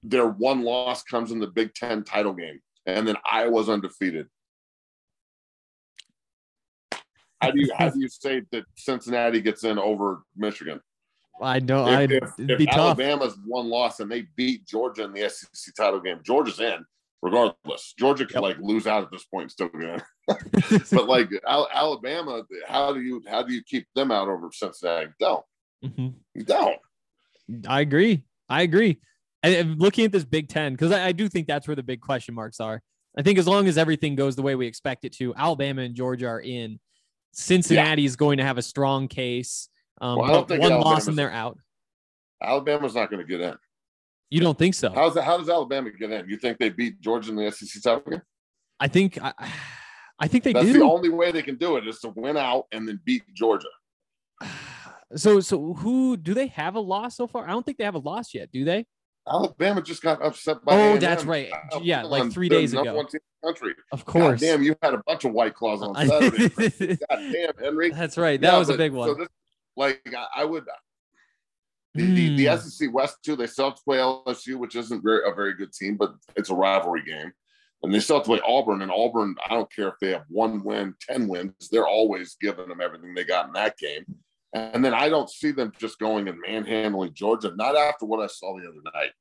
[0.03, 4.27] their one loss comes in the Big Ten title game, and then Iowa's undefeated.
[7.45, 10.79] How do you how do you say that Cincinnati gets in over Michigan?
[11.41, 11.85] I know.
[11.87, 12.77] If, I if, if be tough.
[12.99, 16.85] Alabama's one loss and they beat Georgia in the SEC title game, Georgia's in
[17.21, 17.93] regardless.
[17.97, 18.43] Georgia could Yep.
[18.43, 19.69] like lose out at this point still
[20.27, 25.07] but like Al- Alabama, how do you how do you keep them out over Cincinnati?
[25.19, 25.43] Don't.
[25.83, 26.13] Mhm.
[26.33, 26.77] You don't.
[27.67, 28.23] I agree.
[28.49, 28.99] I agree.
[29.43, 31.83] And- And looking at this Big Ten, because I, I do think that's where the
[31.83, 32.81] big question marks are.
[33.17, 35.95] I think as long as everything goes the way we expect it to, Alabama and
[35.95, 36.79] Georgia are in.
[37.35, 39.69] Cincinnati is going to have a strong case.
[40.01, 41.59] Um, Well, I don't think one loss and they're out.
[42.41, 43.55] Alabama's not going to get in.
[44.29, 44.89] You don't think so?
[44.89, 46.27] How's that, how does Alabama get in?
[46.29, 48.21] You think they beat Georgia in the SEC title game?
[48.79, 49.33] I think I,
[50.19, 50.73] I think they That's do.
[50.79, 53.67] the only way they can do it is to win out and then beat Georgia.
[55.15, 57.45] so so who do they have a loss so far?
[57.45, 58.85] I don't think they have a loss yet, do they?
[59.27, 60.73] Alabama just got upset by.
[60.75, 60.99] Oh, A&M.
[60.99, 61.49] that's right.
[61.81, 62.93] Yeah, like three days ago.
[62.95, 63.73] one team in the country.
[63.91, 64.39] Of course.
[64.39, 66.49] God damn, you had a bunch of white claws on Saturday.
[67.09, 67.89] God damn, Henry.
[67.91, 68.39] That's right.
[68.39, 69.09] That Yeah, was a big one.
[69.09, 69.27] So this,
[69.75, 70.65] like I, I would.
[71.95, 72.57] The, the, the Hmm.
[72.57, 73.35] SEC West too.
[73.35, 76.49] They still have to play LSU, which isn't very a very good team, but it's
[76.49, 77.31] a rivalry game.
[77.83, 78.81] And they still have to play Auburn.
[78.81, 82.67] And Auburn, I don't care if they have one win, ten wins, they're always giving
[82.67, 84.05] them everything they got in that game.
[84.55, 87.53] And then I don't see them just going and manhandling Georgia.
[87.57, 89.11] Not after what I saw the other night.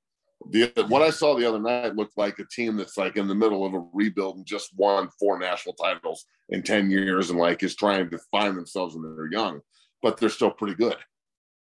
[0.51, 3.35] The what I saw the other night looked like a team that's like in the
[3.35, 7.64] middle of a rebuild and just won four national titles in 10 years and like
[7.64, 9.61] is trying to find themselves when they're young,
[10.03, 10.97] but they're still pretty good.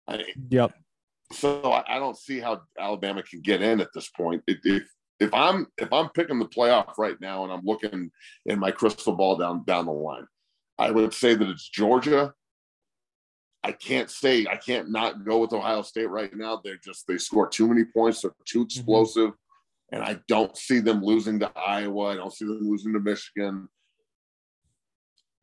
[0.07, 0.73] I, Yep.
[1.31, 4.41] so I, I don't see how Alabama can get in at this point.
[4.47, 4.83] If, if
[5.19, 8.09] if I'm if I'm picking the playoff right now and I'm looking
[8.47, 10.25] in my crystal ball down down the line,
[10.79, 12.33] I would say that it's Georgia.
[13.63, 16.59] I can't say I can't not go with Ohio State right now.
[16.63, 18.21] They're just they score too many points.
[18.21, 19.31] They're too explosive,
[19.91, 22.05] and I don't see them losing to Iowa.
[22.05, 23.67] I don't see them losing to Michigan.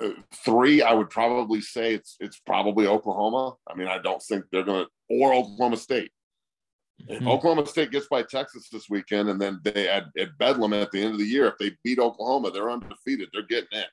[0.03, 0.11] Uh,
[0.45, 3.55] three, I would probably say it's it's probably Oklahoma.
[3.69, 6.11] I mean, I don't think they're gonna or Oklahoma State.
[7.07, 7.29] If Mhm.
[7.29, 11.01] Oklahoma State gets by Texas this weekend, and then they at, at Bedlam at the
[11.01, 13.29] end of the year, if they beat Oklahoma, they're undefeated.
[13.33, 13.85] They're getting in.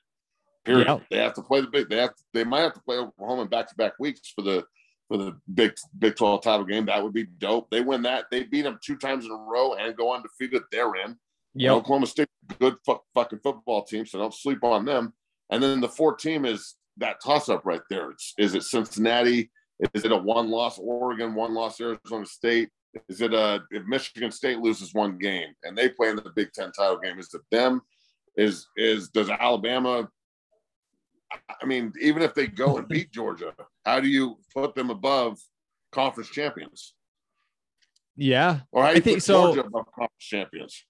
[0.66, 0.88] Period.
[0.88, 1.02] Yep.
[1.10, 1.88] They have to play the big.
[1.88, 2.12] They have.
[2.34, 4.64] They might have to play Oklahoma in back to back weeks for the
[5.08, 6.86] for the big Big Twelve title game.
[6.86, 7.70] That would be dope.
[7.70, 8.26] They win that.
[8.30, 10.62] They beat them two times in a row and go undefeated.
[10.70, 11.16] They're in.
[11.54, 11.72] Yep.
[11.72, 15.14] Oklahoma State, good fu- fucking football team, so don't sleep on them.
[15.50, 18.10] And then the fourth team is that toss up right there.
[18.10, 19.50] It's, is it Cincinnati?
[19.94, 22.70] Is it a one loss Oregon, one loss Arizona State?
[23.08, 26.52] Is it a if Michigan State loses one game and they play in the Big
[26.52, 27.18] Ten title game?
[27.18, 27.80] Is it them?
[28.36, 30.08] Is is does Alabama?
[31.32, 33.52] I mean, even if they go and beat Georgia,
[33.84, 35.38] how do you put them above
[35.92, 36.94] conference champions?
[38.16, 38.60] Yeah.
[38.72, 40.84] Or I think so- Georgia above conference champions?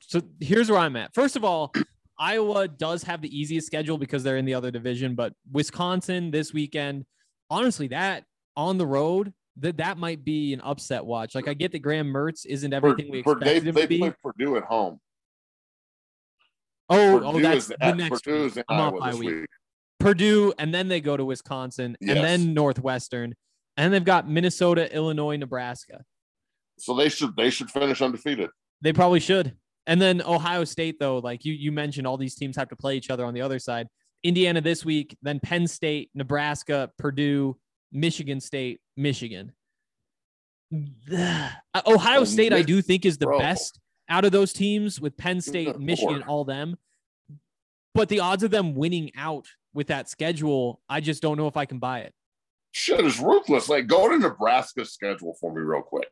[0.00, 1.14] So here's where I'm at.
[1.14, 1.72] First of all,
[2.18, 6.52] Iowa does have the easiest schedule because they're in the other division, but Wisconsin this
[6.52, 7.06] weekend,
[7.50, 8.24] honestly, that
[8.56, 11.34] on the road, that that might be an upset watch.
[11.34, 13.88] Like I get that Graham Mertz isn't everything we Pur- they, expected him they to
[13.88, 13.98] be.
[13.98, 15.00] play Purdue at home.
[16.90, 18.64] Oh, oh Purdue oh, that's is the next Purdue's week.
[18.68, 19.28] in Iowa this week.
[19.30, 19.46] week.
[20.04, 22.16] Purdue, and then they go to Wisconsin, Yes.
[22.16, 23.34] and then Northwestern,
[23.76, 26.04] and they've got Minnesota, Illinois, Nebraska.
[26.78, 28.50] So they should they should finish undefeated.
[28.82, 29.56] They probably should.
[29.86, 32.96] And then Ohio State, though, like you you mentioned, all these teams have to play
[32.96, 33.86] each other on the other side.
[34.22, 37.56] Indiana this week, then Penn State, Nebraska, Purdue,
[37.92, 39.52] Michigan State, Michigan.
[41.12, 41.50] Uh,
[41.86, 43.38] Ohio Oh, State, I do think is the bro.
[43.38, 46.76] best out of those teams with Penn State, Michigan, all them.
[47.94, 51.56] but the odds of them winning out with that schedule, I just don't know if
[51.56, 52.14] I can buy it.
[52.72, 53.68] Shit is ruthless.
[53.68, 56.10] Like, go to Nebraska's schedule for me real quick.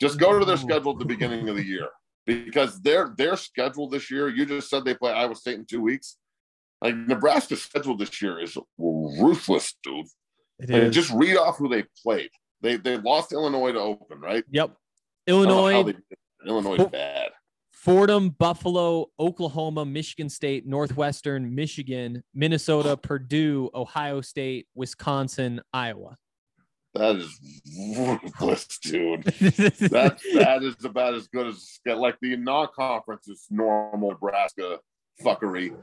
[0.00, 1.88] Just go to their schedule at the beginning of the year
[2.26, 4.28] because their their schedule this year.
[4.28, 6.16] You just said they play Iowa State in two weeks.
[6.80, 10.06] Like Nebraska's schedule this year is ruthless, dude.
[10.58, 12.30] It Like, just read off who they played.
[12.60, 14.44] They they lost Illinois to open, right?
[14.50, 14.70] Yep.
[15.26, 15.94] I don't know how Illinois.
[16.46, 17.30] Illinois is bad.
[17.88, 26.16] Fordham, Buffalo, Oklahoma, Michigan State, Northwestern, Michigan, Minnesota, Purdue, Ohio State, Wisconsin, Iowa.
[26.94, 27.38] That is
[27.98, 29.24] ruthless, dude.
[29.24, 34.78] That that is about as good as get like the non-conference is normal Nebraska
[35.22, 35.76] fuckery.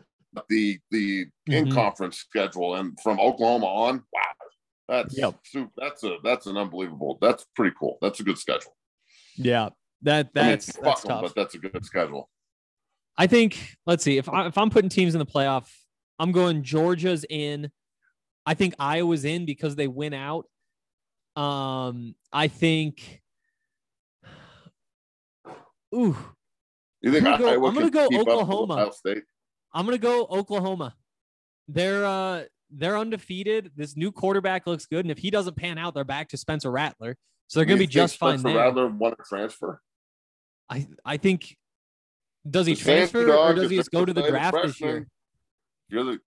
[0.49, 1.53] The the Mhm.
[1.67, 4.21] in-conference schedule and from Oklahoma on, wow,
[4.87, 5.35] that's Yep.
[5.77, 7.19] that's a that's an unbelievable.
[7.21, 7.99] That's pretty cool.
[8.01, 8.75] That's a good schedule.
[9.35, 9.69] yeah,
[10.03, 11.03] that I mean, that's tough.
[11.21, 12.29] but that's a good schedule.
[13.17, 15.67] I think let's see if I, if I'm putting teams in the playoff,
[16.19, 17.69] I'm going Georgia's in.
[18.45, 20.45] I think Iowa's in because they win out.
[21.35, 23.21] Um, I think.
[25.93, 26.15] Ooh,
[27.01, 28.91] You think I'm gonna go- I'm gonna go keep up with Oklahoma.
[29.73, 30.95] I'm gonna go Oklahoma.
[31.67, 33.71] They're uh they're undefeated.
[33.75, 36.71] This new quarterback looks good, and if he doesn't pan out, they're back to Spencer
[36.71, 37.17] Rattler.
[37.47, 38.65] So they're gonna You be just fine Spencer there.
[38.67, 39.81] Rattler won a transfer.
[40.71, 41.57] I I think.
[42.49, 45.07] Does he transfer or does he just go to the draft this year?
[45.89, 46.19] You're the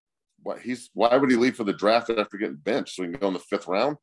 [0.42, 3.18] what he's why would he leave for the draft after getting benched so he can
[3.18, 3.96] go in the fifth round?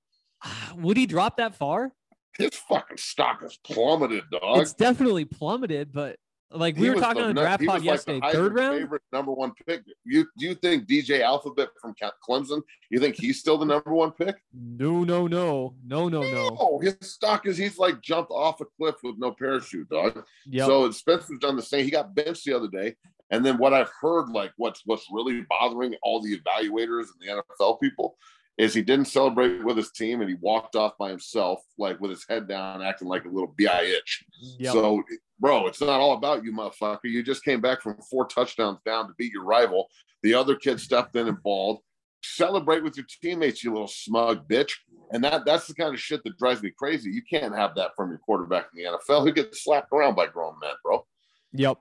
[0.43, 1.91] Ah, Would he drop that far?
[2.37, 4.59] His fucking stock has plummeted, dog.
[4.59, 6.17] It's definitely plummeted, but
[6.53, 8.31] like we He were talking the on the draft pod was like yesterday.
[8.31, 8.79] Third round?
[8.79, 9.83] favorite number one pick.
[10.05, 11.95] You do you think DJ Alphabet from
[12.27, 12.61] Clemson?
[12.89, 14.35] You think he's still the number one pick?
[14.53, 16.49] No, no, no, no, no, no.
[16.49, 20.23] No, his stock is he's like jumped off a cliff with no parachute, dog.
[20.45, 20.67] Yep.
[20.67, 21.85] So Spencer's done the same.
[21.85, 22.95] He got benched the other day.
[23.31, 27.43] And then what I've heard, like what's what's really bothering all the evaluators and the
[27.59, 28.17] NFL people,
[28.57, 32.11] is he didn't celebrate with his team and he walked off by himself, like with
[32.11, 34.23] his head down, acting like a little bitch.
[34.59, 34.73] Yep.
[34.73, 35.03] So,
[35.39, 36.99] bro, it's not all about you, motherfucker.
[37.05, 39.87] You just came back from four touchdowns down to beat your rival.
[40.23, 41.79] The other kid stepped in and balled.
[42.23, 44.73] Celebrate with your teammates, you little smug bitch.
[45.11, 47.09] And that that's the kind of shit that drives me crazy.
[47.09, 50.27] You can't have that from your quarterback in the NFL who gets slapped around by
[50.27, 51.05] grown men, bro.
[51.53, 51.77] yep.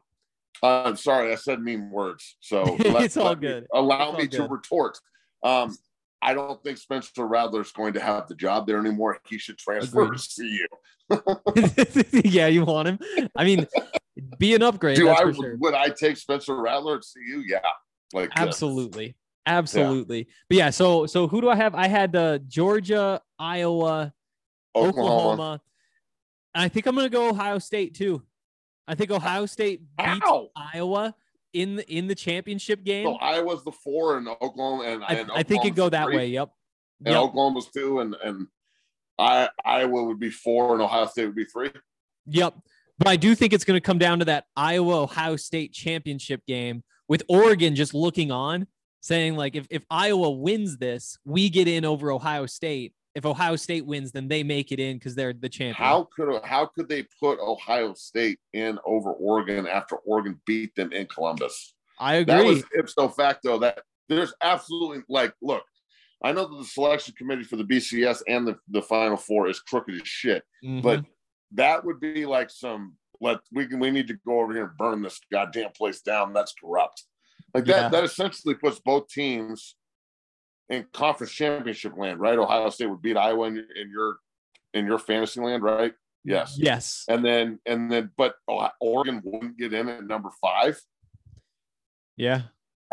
[0.63, 2.37] Uh, I'm sorry, I said mean words.
[2.41, 3.67] So It's all me- good.
[3.73, 4.99] allow me all to retort.
[5.43, 5.77] Um,
[6.23, 9.19] I don't think Spencer Rattler's going to have the job there anymore.
[9.29, 10.21] He should transfer Agreed.
[10.21, 10.67] to
[11.11, 12.21] CU.
[12.25, 12.99] yeah, you want him?
[13.35, 13.67] I mean,
[14.39, 14.97] be an upgrade.
[14.97, 15.57] Do that's I for sure.
[15.57, 17.43] would I take Spencer Rattler at CU?
[17.47, 17.59] Yeah,
[18.13, 18.31] like.
[18.37, 19.17] Absolutely.
[19.47, 20.29] Absolutely.
[20.49, 21.75] But yeah, so so who do I have?
[21.75, 24.13] I had uh, Georgia, Iowa,
[24.77, 25.01] Oklahoma.
[25.01, 25.61] Oklahoma.
[26.55, 28.23] I think I'm gonna go Ohio State too.
[28.87, 30.49] I think Ohio State beats How?
[30.57, 31.15] Iowa
[31.53, 33.07] in the in the championship game.
[33.07, 36.17] So Iowa's the four, and Oklahoma, and, I, and I think it'd go that three,
[36.17, 36.27] way.
[36.29, 36.51] Yep.
[37.05, 37.23] And Yep.
[37.23, 38.47] Oklahoma's two, and and
[39.19, 41.71] I Iowa would be four, and Ohio State would be three.
[42.27, 42.55] Yep.
[42.99, 46.45] But I do think it's going to come down to that Iowa Ohio State championship
[46.47, 48.67] game with Oregon just looking on,
[49.01, 52.93] saying, like, if, if Iowa wins this, we get in over Ohio State.
[53.14, 55.75] If Ohio State wins, then they make it in because they're the champion.
[55.75, 60.92] How could how could they put Ohio State in over Oregon after Oregon beat them
[60.92, 61.75] in Columbus?
[61.99, 62.35] I agree.
[62.35, 63.59] That was ipso facto.
[63.59, 65.64] That there's absolutely like, look,
[66.23, 69.59] I know that the selection committee for the BCS and the, the Final Four is
[69.61, 70.83] crooked as shit, Mhm.
[70.83, 71.05] but
[71.53, 74.77] that would be like some let we can we need to go over here and
[74.79, 76.33] burn this goddamn place down.
[76.33, 77.05] That's corrupt.
[77.55, 77.88] Like that Yeah.
[77.88, 79.75] that essentially puts both teams
[80.71, 82.39] in conference championship land, right?
[82.39, 84.17] Ohio State would beat Iowa in, your- in your
[84.73, 85.93] in your fantasy land, right?
[86.25, 86.57] Yes.
[86.59, 87.05] yes.
[87.09, 88.37] And then and then but
[88.81, 90.81] Oregon wouldn't get in at number five.
[92.17, 92.43] Yeah.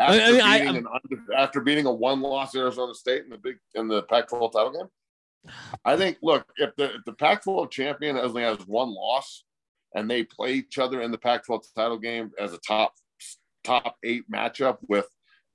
[0.00, 3.38] After, I mean, I- beating, an unde- after beating a one-loss Arizona State in the
[3.38, 6.18] big in the Pac-12 title game, I think.
[6.22, 9.44] Look, if the if the Pac-12 champion only has one loss,
[9.94, 12.94] and they play each other in the Pac-12 title game as a top
[13.64, 15.06] top eight matchup with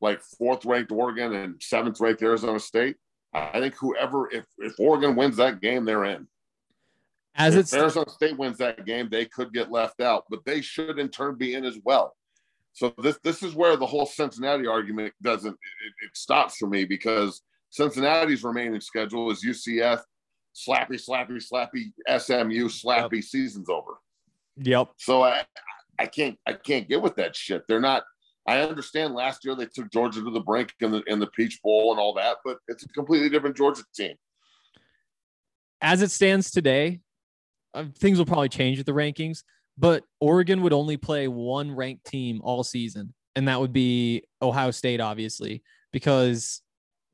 [0.04, 2.98] like fourth-ranked Oregon and seventh-ranked Arizona State,
[3.34, 6.28] I think whoever if if Oregon wins that game, they're in.
[7.36, 10.62] As if it's Arizona State wins that game, they could get left out, but they
[10.62, 12.16] should in turn be in as well.
[12.74, 16.86] So this this is where the whole Cincinnati argument doesn't it, it stops for me
[16.86, 20.02] because Cincinnati's remaining schedule is UCF,
[20.54, 23.24] slappy, slappy, slappy, SMU, slappy.
[23.24, 23.94] Season's over.
[24.58, 24.90] yep.
[24.98, 25.44] So I
[25.98, 27.64] I can't I can't get with that shit.
[27.68, 28.04] They're not.
[28.46, 31.62] I understand last year they took Georgia to the brink in the in the Peach
[31.62, 34.16] Bowl and all that, but it's a completely different Georgia team.
[35.82, 37.00] As it stands today,
[37.74, 39.44] uh, things will probably change with the rankings,
[39.78, 43.14] but Oregon would only play one ranked team all season.
[43.36, 46.62] and that would be Ohio State, obviously, because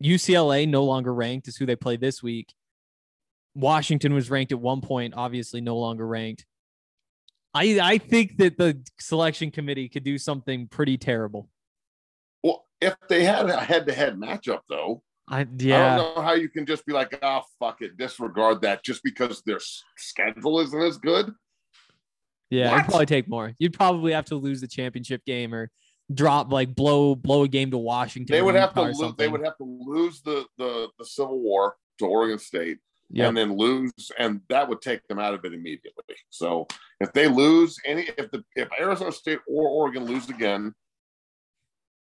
[0.04, 2.54] UCLA no longer ranked is who they play this week.
[3.56, 6.46] Washington was ranked at one point, obviously no longer ranked.
[7.54, 11.50] I I think that the selection committee could do something pretty terrible.
[12.44, 16.66] Well, if they had a head-to-head matchup, though, I I don't know how you can
[16.66, 20.98] just be like, oh fuck it, disregard that just because their s- schedule isn't as
[20.98, 21.34] good.
[22.50, 23.54] Yeah, it'd probably take more.
[23.60, 25.70] You'd probably have to lose the championship game or
[26.12, 28.34] drop like blow blow a game to Washington.
[28.34, 29.16] They would have to Utah or lose.
[29.18, 32.80] They would have to lose the the the Civil War to Oregon State,
[33.12, 33.28] Yep.
[33.28, 36.16] and then lose, and that would take them out of it immediately.
[36.30, 36.68] So
[37.00, 40.74] if they lose any, if the if Arizona State or Oregon lose again,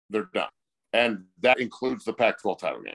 [0.09, 0.49] they're done,
[0.95, 2.95] and that includes the Pac-12 title game.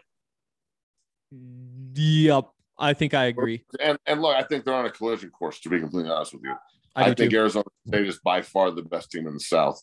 [1.94, 2.50] Yep.
[2.80, 3.64] I think I agree.
[3.80, 5.60] And and look, I think they're on a collision course.
[5.60, 6.56] To be completely honest with you,
[6.96, 7.38] I, I, think too.
[7.38, 9.82] Arizona State is by far the best team in the South.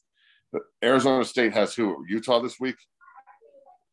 [0.52, 2.04] But Arizona State has who?
[2.08, 2.76] Utah this week.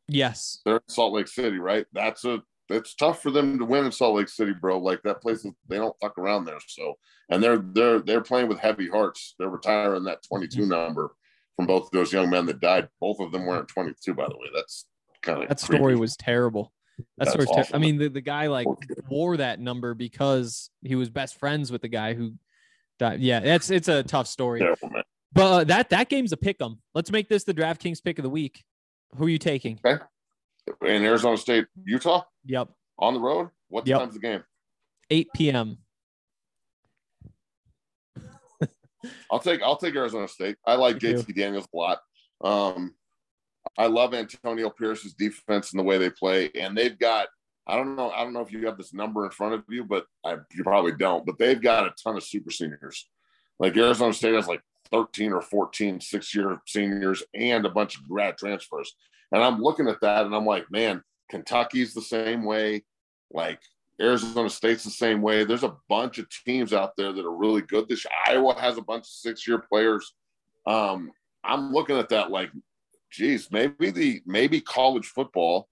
[0.07, 0.59] Yes.
[0.65, 1.85] They're in Salt Lake City, right?
[1.93, 2.41] That's a
[2.73, 4.79] it's tough for them to win in Salt Lake City, bro.
[4.79, 6.59] Like that place is they don't fuck around there.
[6.67, 6.95] So
[7.29, 9.35] and they're they're they're playing with heavy hearts.
[9.39, 10.69] They're retiring that 22 Mm-hmm.
[10.69, 11.15] number
[11.55, 12.89] from both of those young men that died.
[12.99, 14.47] Both of them weren't 22, by the way.
[14.55, 14.85] That's
[15.21, 16.73] kind of That story was terrible.
[17.17, 18.67] That That's story ter- I mean, the, the guy like
[19.09, 22.33] wore that number because he was best friends with the guy who
[22.99, 23.19] died.
[23.19, 24.59] Yeah, that's it's a tough story.
[24.59, 24.91] terrible.
[25.31, 26.79] But uh, that that game's a pick 'em.
[26.93, 28.63] Let's make this the DraftKings pick of the week.
[29.15, 29.79] Who are you taking?
[30.81, 32.69] In Arizona State, Utah Yep.
[32.99, 33.49] on the road.
[33.69, 33.99] What Yep.
[33.99, 34.43] time's the game?
[35.09, 35.77] 8 p.m.
[39.29, 40.55] I'll take I'll take Arizona State.
[40.65, 40.97] I like.
[40.97, 41.99] Jayden Daniels a lot.
[42.41, 42.95] Um,
[43.77, 47.27] I love Antonio Pierce's defense and the way they play, and they've got
[47.67, 49.83] I don't know I don't know if you have this number in front of you,
[49.83, 51.25] but I, you probably don't.
[51.25, 53.09] But they've got a ton of super seniors.
[53.59, 54.61] Like Arizona State has like
[54.91, 58.95] 13 or 14 six year seniors and a bunch of grad transfers.
[59.33, 62.83] And I'm looking at that and I'm like, man, Kentucky's the same way.
[63.31, 63.59] Like
[63.99, 65.43] Arizona State's the same way.
[65.43, 67.89] There's a bunch of teams out there that are really good.
[67.89, 70.13] This Iowa has a bunch of six year players.
[70.67, 71.11] Um,
[71.43, 72.51] I'm looking at that like,
[73.11, 75.67] geez, maybe the maybe college football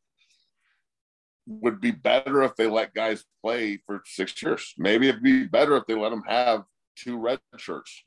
[1.46, 4.74] would be better if they let guys play for six years.
[4.78, 6.64] Maybe it'd be better if they let them have
[6.96, 8.04] two red shirts.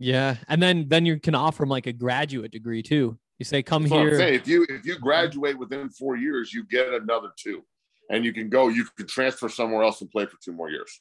[0.00, 3.18] Yeah, and then then you can offer them like a graduate degree too.
[3.38, 4.34] You say, "Come That's here." saying.
[4.34, 7.62] If you if you graduate within four years, you get another two,
[8.10, 8.68] and you can go.
[8.68, 11.00] You can transfer somewhere else and play for two more years.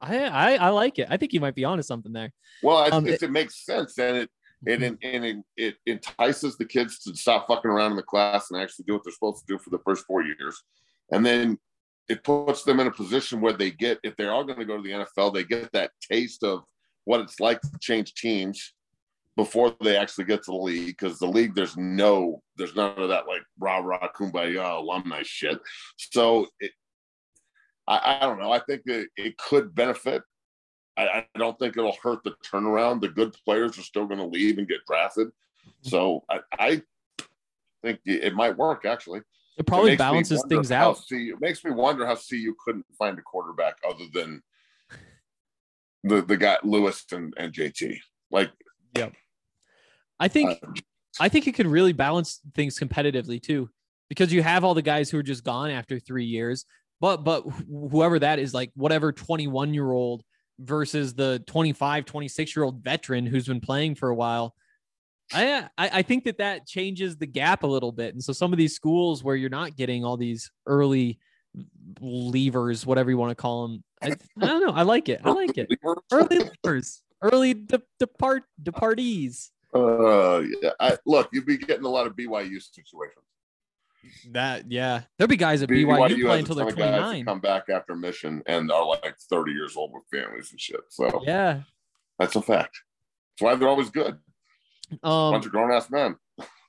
[0.00, 1.08] I, I I like it.
[1.10, 2.32] I think you might be onto something there.
[2.62, 4.30] Well, I, Um, if it makes sense, and it
[4.66, 8.60] it and it, it entices the kids to stop fucking around in the class and
[8.60, 10.62] actually do what they're supposed to do for the first four years,
[11.12, 11.58] and then
[12.10, 14.76] it puts them in a position where they get if they are going to go
[14.76, 16.62] to the NFL, they get that taste of
[17.04, 18.74] what it's like to change teams
[19.36, 23.10] before they actually get to the league because the league there's no there's none of
[23.10, 25.60] that like rah rah kumbaya alumni shit.
[25.96, 26.72] So it,
[27.86, 28.50] I, I don't know.
[28.50, 30.22] I think that it could benefit.
[30.96, 33.02] I, I don't think it'll hurt the turnaround.
[33.02, 35.28] The good players are still going to leave and get drafted.
[35.28, 35.88] Mm-hmm.
[35.88, 36.82] So I, I
[37.82, 39.20] think it it might work actually.
[39.58, 40.98] It probably me balances things out.
[41.08, 44.42] CU it makes me wonder how CU couldn't find a quarterback other than
[46.04, 47.98] the the guy Lewis and, and JT.
[48.30, 48.50] Like
[50.18, 50.72] I think uh,
[51.20, 53.70] I think it could really balance things competitively too,
[54.08, 56.64] because you have all the guys who are just gone after three years,
[57.00, 60.22] but but whoever that is, like whatever 21 year old
[60.58, 64.54] versus the 25, 26 year old veteran who's been playing for a while.
[65.76, 68.58] I, I think that that changes the gap a little bit, and so some of
[68.58, 71.18] these schools where you're not getting all these early
[72.00, 74.08] levers, whatever you want to call them, I,
[74.40, 74.72] I don't know.
[74.72, 75.20] I like it.
[75.24, 75.68] I like it.
[76.12, 79.50] Early levers, early de- depart departees.
[79.74, 80.70] Uh, yeah.
[80.80, 83.24] I, look, you'd be getting a lot of BYU situations.
[84.30, 87.24] That yeah, there'll be guys at BYU, has play until they're that 29.
[87.24, 90.80] Come back after mission and are like 30 years old with families and shit.
[90.90, 91.62] So Yeah.
[92.18, 92.78] that's a fact.
[93.38, 94.18] That's why they're always good.
[95.02, 95.32] Um.
[95.32, 96.14] bunch of grown ass men.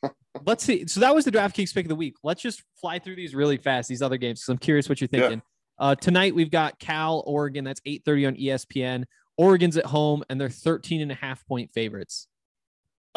[0.46, 0.88] Let's see.
[0.88, 2.16] So that was the DraftKings pick of the week.
[2.24, 3.88] Let's just fly through these really fast.
[3.90, 5.22] These other games, because I'm curious what you're Yeah.
[5.22, 5.42] thinking.
[5.80, 7.64] Uh, tonight we've got Cal, Oregon.
[7.64, 9.06] That's 8:30 on ESPN.
[9.38, 12.28] Oregon's at home, and they're 13 and a half point favorites.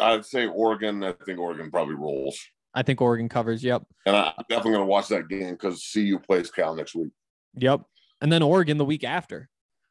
[0.01, 1.03] I'd say Oregon.
[1.03, 2.39] I think Oregon probably rolls.
[2.73, 3.63] I think Oregon covers.
[3.63, 3.83] Yep.
[4.05, 7.11] And I- I'm definitely going to watch that game because CU plays Cal next week.
[7.55, 7.81] Yep.
[8.21, 9.49] And then Oregon the week after.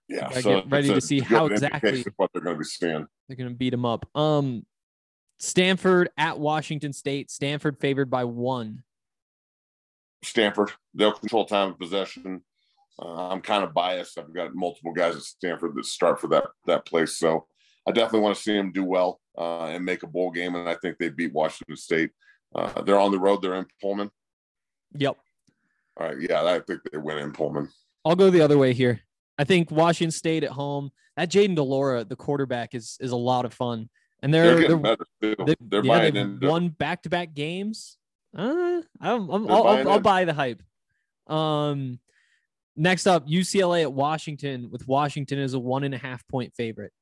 [0.08, 2.64] Yeah, Gotta so get ready a to see how exactly- what they're going to be
[2.64, 3.06] seeing.
[3.28, 4.08] They're going to beat them up.
[4.16, 4.66] Um,
[5.38, 7.30] Stanford at Washington State.
[7.30, 8.82] Stanford favored by one.
[10.22, 12.42] Stanford, they'll control time of possession.
[13.00, 14.18] Uh, I'm kind of biased.
[14.18, 17.46] I've got multiple guys at Stanford that start for that that place, so
[17.88, 20.54] I definitely want to see them do well uh, and make a bowl game.
[20.54, 22.10] And I think they beat Washington State.
[22.54, 23.42] Uh, they're on the road.
[23.42, 24.10] They're in Pullman.
[24.94, 25.16] Yep.
[25.98, 26.16] All right.
[26.20, 27.68] Yeah, I think they win in Pullman.
[28.04, 29.00] I'll go the other way here.
[29.38, 30.90] I think Washington State at home.
[31.16, 33.88] That Jayden de Laura, the quarterback, is is a lot of fun,
[34.22, 35.36] and they're They're they're, getting better too.
[35.46, 37.98] they, They're yeah, buying they've won back to back games.
[38.36, 40.62] Uh, I'm, I'm, I'll, I'll, I'll buy the hype.
[41.26, 41.98] Um,
[42.76, 44.70] next up, UCLA at Washington.
[44.70, 46.92] With Washington as a one and a half point favorite.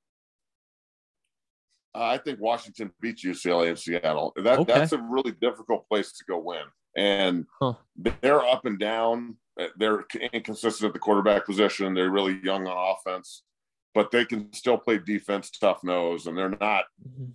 [1.95, 4.33] Uh, I think Washington beats UCLA in Seattle.
[4.37, 4.73] That Okay.
[4.73, 6.65] that's a really difficult place to go win,
[6.97, 7.75] and Huh.
[7.97, 9.37] they're up and down.
[9.77, 11.95] They're inconsistent at the quarterback position.
[11.95, 13.43] They're really young on offense,
[13.95, 16.85] but they can still play defense, tough nose, and they're not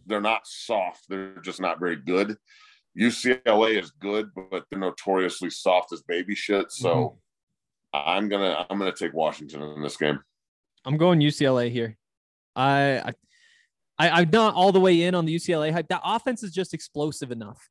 [0.05, 1.05] they're not soft.
[1.09, 2.37] They're just not very good.
[2.97, 6.71] UCLA is good, but they're notoriously soft as baby shit.
[6.71, 7.17] So
[7.93, 10.19] I'm gonna I'm gonna take Washington in this game.
[10.85, 11.97] I'm going UCLA here.
[12.55, 13.13] I, I,
[13.99, 15.87] I I'm not all the way in on the UCLA hype.
[15.89, 17.69] That offense is just explosive enough.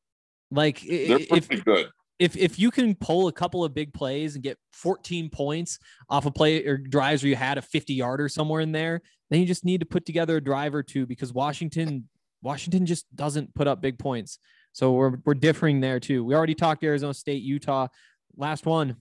[0.50, 1.88] Like i- They're i- if good.
[2.18, 6.26] if if you can pull a couple of big plays and get 14 points off
[6.26, 9.00] a play or drives where you had a 50 yarder somewhere in there,
[9.30, 12.08] then you just need to put together a drive or two because Washington
[12.42, 14.38] Washington just doesn't put up big points.
[14.72, 16.24] So we're we're differing there too.
[16.24, 17.88] We already talked Arizona State, Utah.
[18.36, 18.96] Last one,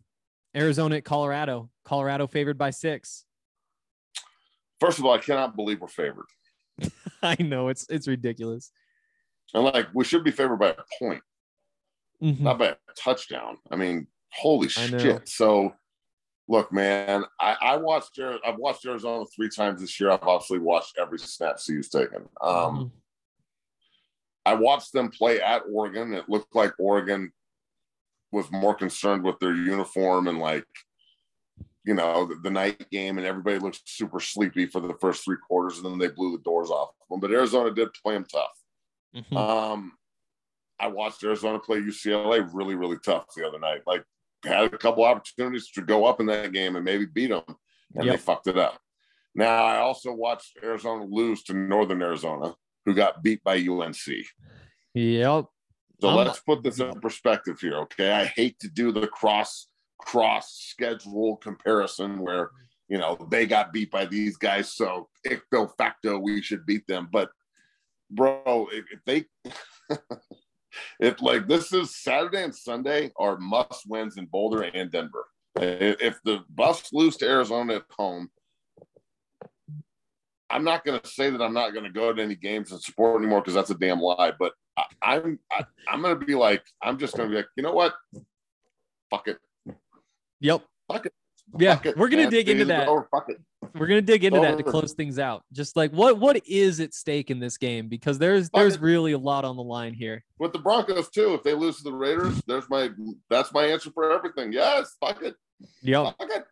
[0.55, 1.69] Arizona at Colorado.
[1.85, 3.25] Colorado favored by six.
[4.79, 6.25] First of all, I cannot believe we're favored.
[7.37, 8.71] I know it's it's ridiculous.
[9.53, 11.21] And like we should be favored by a point,
[12.21, 12.39] Mhm.
[12.41, 13.57] not by a touchdown.
[13.69, 14.97] I mean, holy I know.
[14.97, 15.27] shit.
[15.29, 15.73] So
[16.47, 20.11] look, man, I, I watched I've watched Arizona three times this year.
[20.11, 22.27] I've obviously watched every snap CU's taken.
[22.41, 22.91] Um, Mhm.
[24.45, 26.13] I watched them play at Oregon.
[26.13, 27.31] It looked like Oregon
[28.31, 30.65] was more concerned with their uniform and like,
[31.83, 35.37] you know, the, the night game, and everybody looked super sleepy for the first three
[35.47, 37.19] quarters, and then they blew the doors off them.
[37.19, 38.51] But Arizona did play them tough.
[39.15, 39.35] Mhm.
[39.35, 39.93] Um,
[40.79, 43.81] I watched Arizona play UCLA really, really tough the other night.
[43.85, 44.03] Like,
[44.43, 47.43] had a couple opportunities to go up in that game and maybe beat them,
[47.95, 48.79] and they fucked it up.
[49.35, 52.55] Now, I also watched Arizona lose to Northern Arizona,
[52.85, 54.25] who got beat by UNC.
[54.93, 55.45] Yep.
[56.01, 58.11] So I'm- let's put this in perspective here, okay?
[58.11, 59.67] I hate to do the cross
[60.05, 62.51] cross schedule comparison where
[62.87, 67.07] you know they got beat by these guys, so icto facto we should beat them.
[67.11, 67.29] But
[68.09, 69.25] bro, if, if they
[70.99, 75.25] if like this is Saturday and Sunday are must wins in Boulder and Denver.
[75.57, 78.29] If the Buffs lose to Arizona at home,
[80.49, 82.81] I'm not going to say that I'm not going to go to any games and
[82.81, 84.31] support anymore because that's a damn lie.
[84.37, 87.49] But I, I'm I, I'm going to be like I'm just going to be like
[87.55, 87.93] you know what,
[89.09, 89.37] fuck it,
[90.41, 90.63] Yep.
[90.91, 91.13] fuck it.
[91.57, 92.31] Yeah, fuck it, we're gonna man.
[92.31, 92.87] dig into that.
[92.87, 93.37] over, fuck it.
[93.75, 95.43] We're gonna dig into that to close things out.
[95.51, 97.87] Just like what what is at stake in this game?
[97.89, 98.81] Because there's Fuck there's it.
[98.81, 100.23] really a lot on the line here.
[100.39, 102.89] With the Broncos too, if they lose to the Raiders, there's my
[103.29, 104.53] that's my answer for everything.
[104.53, 105.35] Yes, fuck it,
[105.81, 106.15] Yep.
[106.17, 106.45] fuck it.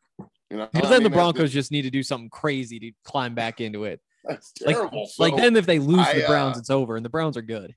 [0.52, 2.92] You know, Because I then the mean, Broncos just need to do something crazy to
[3.06, 4.02] climb back into it.
[4.26, 5.10] That's, that's Like, terrible.
[5.20, 7.42] like then if they lose I, the Browns, uh, it's over, and the Browns are
[7.42, 7.74] good.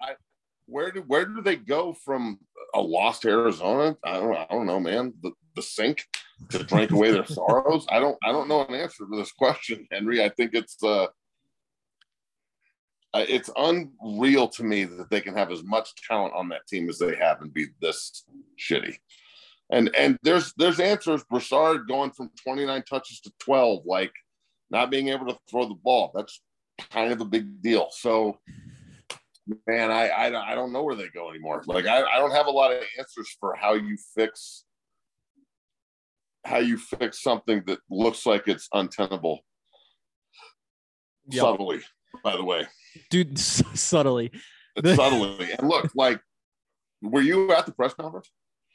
[0.67, 2.39] Where do where do they go from
[2.75, 3.97] a lost Arizona?
[4.05, 5.13] I don't I don't know, man.
[5.23, 6.05] The the sink
[6.51, 7.87] to drink away their sorrows.
[7.91, 10.23] I don't I don't know an answer to this question, Henry.
[10.25, 11.07] I think it's uh
[13.15, 16.99] it's unreal to me that they can have as much talent on that team as
[16.99, 18.25] they have and be this
[18.59, 18.97] shitty.
[19.71, 21.25] And and there's there's answers.
[21.25, 24.13] Broussard going from 29 touches to 12, like
[24.71, 26.11] not being able to throw the ball.
[26.15, 26.41] That's
[26.91, 27.89] kind of a big deal.
[27.91, 28.39] So
[29.67, 31.63] man, I, I I don't know where they go anymore.
[31.67, 34.65] Like I, I don't have a lot of answers for how you fix
[36.45, 39.41] how you fix something that looks like it's untenable
[41.31, 41.41] Yep.
[41.41, 41.81] subtly.
[42.25, 42.67] By the way,
[43.11, 44.33] Dude, s- subtly.
[44.85, 45.53] subtly.
[45.59, 46.21] And look, like,
[47.01, 48.29] were you at the press conference,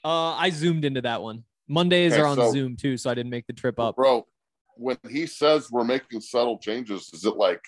[0.04, 1.44] Uh, I zoomed into that one.
[1.68, 3.96] Mondays Okay, are on so- Zoom too, so I didn't make the trip up.
[3.98, 4.26] bro?
[4.78, 7.62] When he says we're making subtle changes, is it like,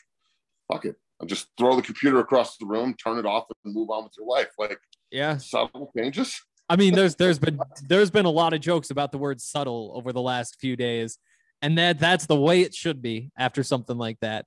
[0.72, 3.90] fuck it, and just throw the computer across the room, turn it off, and move
[3.90, 4.50] on with your life?
[4.58, 4.80] Like
[5.12, 5.38] Yeah.
[5.38, 6.42] subtle changes.
[6.70, 9.92] I mean, there's there's been there's been a lot of jokes about the word subtle
[9.96, 11.18] over the last few days,
[11.62, 14.46] and that that's the way it should be after something like that.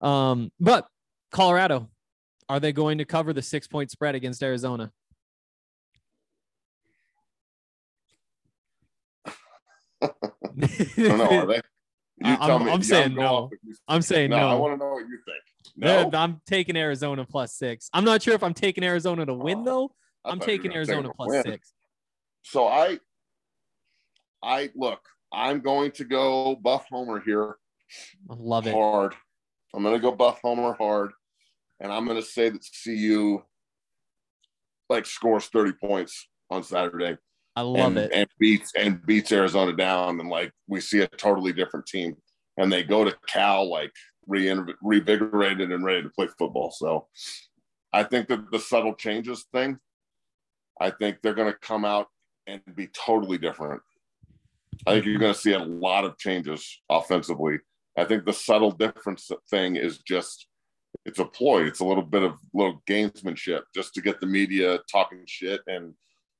[0.00, 0.86] Um, but
[1.32, 1.90] Colorado,
[2.48, 4.92] are they going to cover the six point spread against Arizona?
[10.02, 10.10] I
[10.96, 11.24] don't know.
[11.40, 11.60] Are they?
[12.18, 12.70] You tell I'm- me.
[12.72, 13.34] I'm Yeah, saying going no.
[13.34, 14.48] off what you- I'm saying no, no.
[14.48, 15.42] I want to know what you think.
[15.76, 17.88] No, I'm taking Arizona plus six.
[17.92, 19.94] I'm not sure if I'm taking Arizona to win Oh, though.
[20.24, 21.42] I I'm thought you were taking Arizona plus win.
[21.42, 21.72] six.
[22.42, 22.98] So I,
[24.42, 25.00] I look.
[25.32, 27.56] I'm going to go Buff Homer here
[28.30, 28.72] I love it.
[28.74, 29.14] hard.
[29.74, 31.10] I'm going to go Buff Homer hard,
[31.80, 33.42] and I'm going to say that CU
[34.88, 37.16] like scores 30 points on Saturday.
[37.56, 38.10] I love and, it.
[38.12, 42.14] and beats and beats Arizona down, and like we see a totally different team,
[42.56, 43.92] and they go to Cal like
[44.26, 44.48] re-
[44.82, 46.70] revigorated and ready to play football.
[46.70, 47.06] So
[47.92, 49.78] I think that the subtle changes thing,
[50.80, 52.08] I think they're going to come out
[52.46, 53.80] and be totally different.
[54.86, 57.58] I think you're going to see a lot of changes offensively.
[57.96, 60.48] I think the subtle difference thing is just
[61.04, 61.64] it's a ploy.
[61.64, 65.94] It's a little bit of little gamesmanship just to get the media talking shit and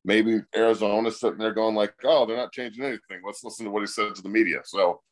[0.05, 3.21] maybe Arizona's sitting there going like, "Oh, they're not changing anything.
[3.25, 5.03] Let's listen to what he said to the media." So,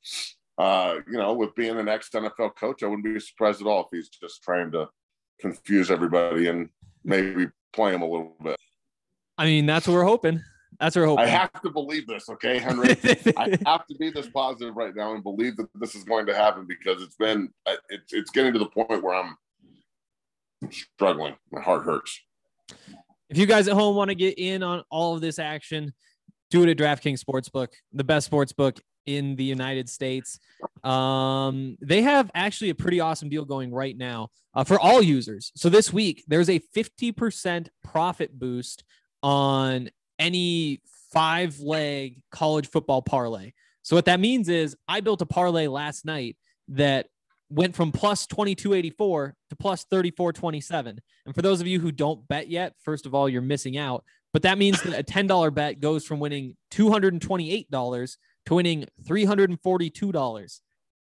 [0.63, 3.81] uh, you know, with being an ex NFL coach, I wouldn't be surprised at all
[3.81, 4.89] if he's just trying to
[5.41, 6.69] confuse everybody and
[7.03, 8.57] maybe play him a little bit.
[9.37, 10.41] I mean, that's what we're hoping.
[10.79, 11.25] That's what we're hoping.
[11.25, 12.91] I have to believe this, okay, Henry.
[13.37, 16.35] I have to be this positive right now and believe that this is going to
[16.35, 17.49] happen because it's been
[17.91, 19.37] it's it's getting to the point where I'm
[20.71, 21.35] struggling.
[21.51, 22.21] My heart hurts.
[23.29, 25.93] If you guys at home want to get in on all of this action,
[26.53, 30.39] do it at DraftKings Sportsbook, the best sportsbook in the United States.
[30.85, 35.53] Um, they have actually a pretty awesome deal going right now uh, for all users.
[35.57, 38.85] So this week, there's a 50% profit boost
[39.23, 40.81] on any
[41.13, 43.53] five leg college football parlay.
[43.83, 46.37] So what that means is I built a parlay last night
[46.69, 47.07] that
[47.51, 51.01] went from plus 2284 to plus 3427.
[51.27, 54.05] And for those of you who don't bet yet, first of all, you're missing out.
[54.33, 58.17] But that means that a $10 bet goes from winning $228
[58.47, 60.61] to winning $342.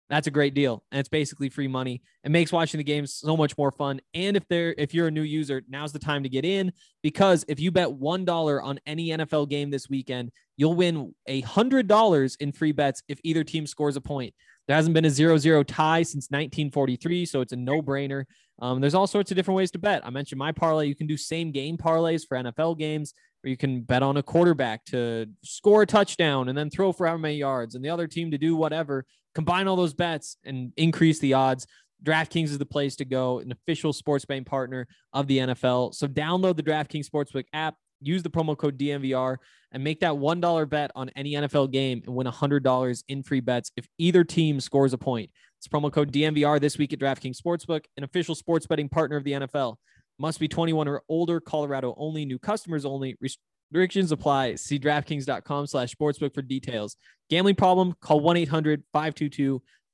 [0.09, 0.83] That's a great deal.
[0.91, 2.01] And it's basically free money.
[2.23, 3.99] It makes watching the games so much more fun.
[4.13, 6.71] And if they're if you're a new user, now's the time to get in
[7.01, 11.41] because if you bet one dollar on any NFL game this weekend, you'll win a
[11.41, 14.33] hundred dollars in free bets if either team scores a point.
[14.67, 18.25] There hasn't been a zero-zero tie since 1943, so it's a no-brainer.
[18.59, 20.03] Um, there's all sorts of different ways to bet.
[20.03, 20.87] I mentioned my parlay.
[20.87, 23.13] You can do same game parlays for NFL games,
[23.45, 27.07] or you can bet on a quarterback to score a touchdown and then throw for
[27.07, 29.05] how many yards, and the other team to do whatever.
[29.35, 31.67] Combine all those bets and increase the odds.
[32.03, 35.93] DraftKings is the place to go, an official sports betting partner of the NFL.
[35.93, 39.37] So download the DraftKings Sportsbook app, use the promo code DMVR,
[39.71, 43.71] and make that $1 bet on any NFL game and win $100 in free bets
[43.77, 45.29] if either team scores a point.
[45.59, 49.23] It's promo code DMVR this week at DraftKings Sportsbook, an official sports betting partner of
[49.23, 49.75] the NFL.
[50.17, 53.17] Must be 21 or older, Colorado only, new customers only.
[53.19, 54.55] Restrictions apply.
[54.55, 56.95] See DraftKings.com slash sportsbook for details.
[57.29, 57.93] Gambling problem?
[58.01, 58.21] Call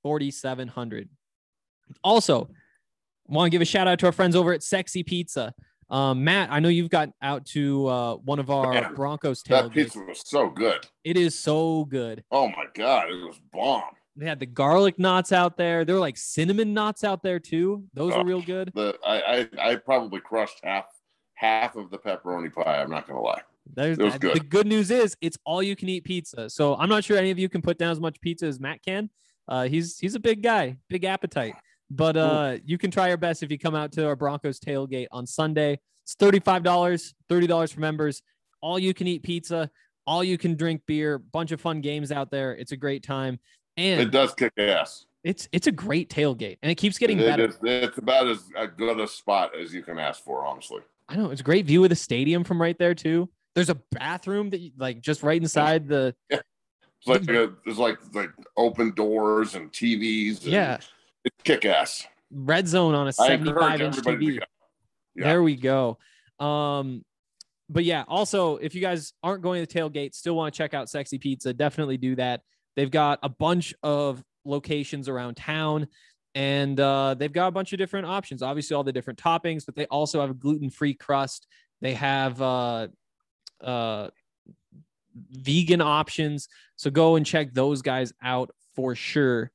[0.05, 1.07] 1-800-522-4700.
[2.03, 2.49] Also,
[3.27, 5.53] want to give a shout out to our friends over at Sexy Pizza.
[5.89, 9.65] Um, Matt, I know you've got out to uh, one of our Man, Broncos That
[9.65, 9.73] tailgates.
[9.73, 10.87] pizza was so good.
[11.03, 12.23] It is so good.
[12.31, 13.83] Oh my god, it was bomb.
[14.15, 15.85] They had the garlic knots out there.
[15.85, 17.85] There were like cinnamon knots out there too.
[17.93, 18.21] Those Oh.
[18.21, 18.71] are real good.
[18.75, 20.85] The I, I I probably crushed half
[21.35, 22.81] half of the pepperoni pie.
[22.81, 23.41] I'm not gonna lie.
[23.73, 24.35] There's It was that- good.
[24.35, 26.49] the good news is it's all you can eat pizza.
[26.49, 28.83] So I'm not sure any of you can put down as much pizza as Matt
[28.83, 29.09] can.
[29.47, 31.55] Uh, he's he's a big guy, big appetite.
[31.89, 35.07] But uh, you can try your best if you come out to our Broncos tailgate
[35.11, 35.79] on Sunday.
[36.03, 38.21] It's thirty-five dollars, thirty dollars for members.
[38.61, 39.69] All you can eat pizza,
[40.07, 41.17] all you can drink beer.
[41.17, 42.53] Bunch of fun games out there.
[42.55, 43.39] It's a great time,
[43.77, 45.05] and It does kick ass.
[45.23, 47.45] it's it's a great tailgate, and it keeps getting It better.
[47.45, 50.81] is- it's about as good a spot as you can ask for, honestly.
[51.09, 53.29] I know it's a great view of the stadium from right there too.
[53.53, 57.97] There's a bathroom that you, like just right inside the It's like a, there's like
[58.13, 60.43] like open doors and TVs.
[60.43, 60.77] and yeah
[61.25, 62.05] it's kick ass.
[62.31, 64.39] red zone on a 75 inch TV.
[65.15, 65.23] Yeah.
[65.25, 65.97] There we go.
[66.39, 67.03] Um,
[67.69, 70.73] but yeah, also if you guys aren't going to the tailgate, still want to check
[70.73, 72.41] out Sexy Pizza, definitely do that.
[72.75, 75.87] They've got a bunch of locations around town
[76.33, 78.41] and uh, they've got a bunch of different options.
[78.41, 81.47] Obviously, all the different toppings, but they also have a gluten free crust.
[81.81, 82.87] They have uh,
[83.61, 84.09] uh,
[85.31, 86.47] vegan options.
[86.77, 89.51] So go and check those guys out for sure.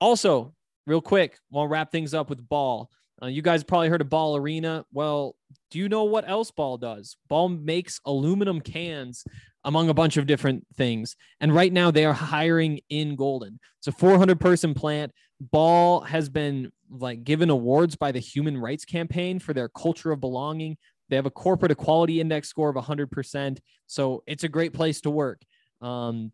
[0.00, 0.54] Also,
[0.86, 2.90] real quick, to wrap things up with ball.
[3.20, 4.84] Uh, you guys probably heard of Ball Arena.
[4.92, 5.34] Well,
[5.72, 7.16] do you know what else Ball does?
[7.28, 9.24] Ball makes aluminum cans
[9.68, 11.14] among a bunch of different things.
[11.42, 13.60] And right now they are hiring in Golden.
[13.78, 15.12] It's a 400 person plant.
[15.42, 20.20] Ball has been like given awards by the Human Rights Campaign for their culture of
[20.20, 20.78] belonging.
[21.10, 23.58] They have a corporate equality index score of 100%.
[23.86, 25.42] So it's a great place to work.
[25.82, 26.32] Um,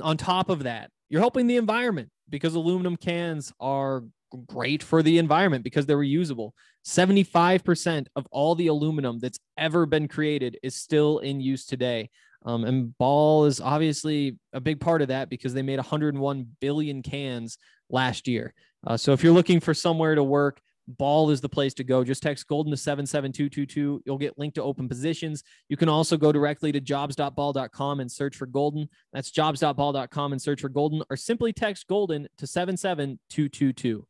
[0.00, 4.04] on top of that, you're helping the environment because aluminum cans are
[4.46, 6.52] great for the environment because they're reusable.
[6.86, 12.08] 75% of all the aluminum that's ever been created is still in use today.
[12.44, 17.02] Um, and Ball is obviously a big part of that because they made 101 billion
[17.02, 18.52] cans last year.
[18.86, 22.02] Uh, so if you're looking for somewhere to work, Ball is the place to go.
[22.02, 24.02] Just text Golden to 77222.
[24.04, 25.44] You'll get linked to open positions.
[25.68, 28.88] You can also go directly to jobs.ball.com and search for Golden.
[29.12, 34.06] That's jobs.ball.com and search for Golden, or simply text Golden to 77222.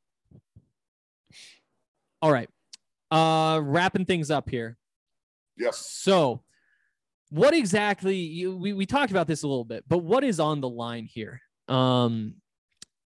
[2.22, 2.48] All right.
[3.10, 4.78] Uh, wrapping things up here.
[5.58, 5.76] Yes.
[5.76, 6.42] So,
[7.32, 10.60] what exactly you, we, we talked about this a little bit, but what is on
[10.60, 11.40] the line here?
[11.66, 12.34] Um,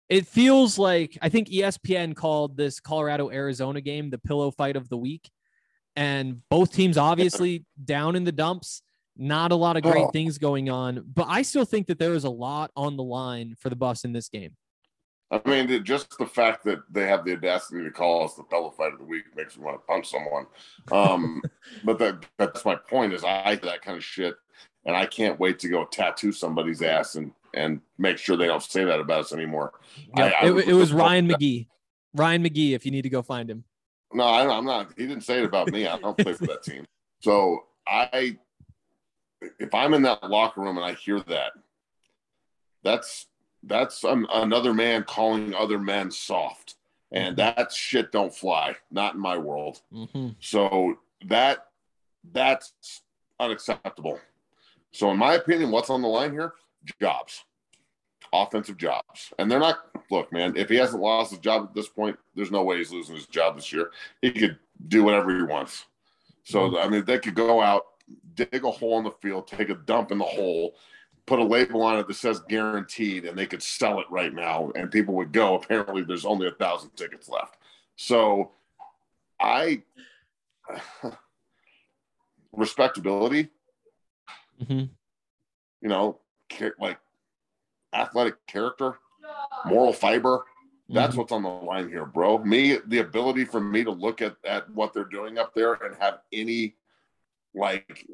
[0.08, 4.88] it feels like I think ESPN called this Colorado Arizona game the pillow fight of
[4.88, 5.28] the week.
[5.96, 8.82] And both teams obviously down in the dumps,
[9.16, 10.10] not a lot of great Oh.
[10.10, 13.56] things going on, but I still think that there is a lot on the line
[13.58, 14.56] for the Buffs in this game.
[15.32, 18.70] I mean, just the fact that they have the audacity to call us the fellow
[18.70, 20.44] fight of the week makes me want to punch someone.
[20.92, 21.42] Um,
[21.84, 24.34] but that, that's my point is I that kind of shit,
[24.84, 28.62] and I can't wait to go tattoo somebody's ass and and make sure they don't
[28.62, 29.72] say that about us anymore.
[30.16, 31.66] Yeah, I- I it, was- it was Ryan McGee.
[32.14, 33.64] Ryan McGee, if you need to go find him.
[34.12, 34.92] No, I, I'm not.
[34.98, 35.86] He didn't say it about me.
[35.86, 36.84] I don't play for that team.
[37.22, 38.36] So I,
[39.60, 41.52] if I'm in that locker room and I hear that,
[42.82, 43.26] that's
[43.62, 46.76] that's an, another man calling other men soft,
[47.12, 48.76] and that shit don't fly.
[48.90, 49.80] Not in my world.
[49.92, 50.30] Mm-hmm.
[50.40, 51.66] So that
[52.32, 52.72] that's
[53.38, 54.18] unacceptable.
[54.92, 56.54] So in my opinion, what's on the line here?
[57.00, 57.44] Jobs.
[58.32, 59.32] Offensive jobs.
[59.38, 62.50] And they're not look, man, if he hasn't lost his job at this point, there's
[62.50, 63.90] no way he's losing his job this year.
[64.20, 64.58] He could
[64.88, 65.86] do whatever he wants.
[66.44, 67.86] So I mean they could go out,
[68.34, 70.74] dig a hole in the field, take a dump in the hole,
[71.26, 74.70] put a label on it that says guaranteed, and they could sell it right now,
[74.74, 75.54] and people would go.
[75.62, 77.56] Apparently, there's only a thousand tickets left.
[77.96, 78.50] So
[79.40, 79.82] I
[82.52, 83.48] respectability,
[84.62, 84.84] Mm-hmm.
[85.80, 86.18] you know,
[86.78, 86.98] like
[87.92, 88.98] athletic character,
[89.66, 90.44] moral fiber.
[90.88, 92.38] That's what's on the line here, bro.
[92.38, 95.96] Me, the ability for me to look at at what they're doing up there and
[95.96, 96.74] have any
[97.54, 98.06] like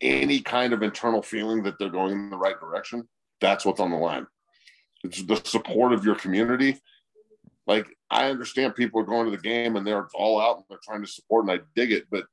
[0.00, 3.08] any kind of internal feeling that they're going in the right direction.
[3.40, 4.26] That's what's on the line.
[5.04, 6.78] It's the support of your community.
[7.66, 10.78] Like I understand people are going to the game and they're all out and they're
[10.82, 12.04] trying to support, and I dig it.
[12.10, 12.24] But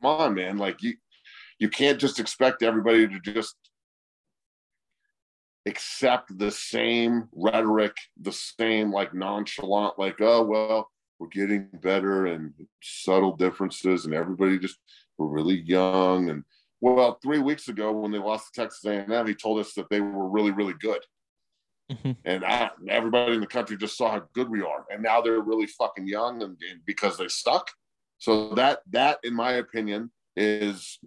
[0.00, 0.94] come on, man, like you
[1.58, 3.56] you can't just expect everybody to just
[5.66, 12.52] accept the same rhetoric, the same like nonchalant, like, oh well, we're getting better and
[12.82, 14.78] subtle differences, and everybody just
[15.18, 16.30] we're really young.
[16.30, 16.44] And
[16.80, 20.00] well, three weeks ago when they lost to Texas A&M, he told us that they
[20.00, 21.00] were really, really good.
[21.90, 22.16] Mhm.
[22.24, 25.40] And I, everybody in the country just saw how good we are, and now they're
[25.40, 27.70] really fucking young, and, and because they suck.
[28.18, 30.98] So that that, in my opinion, is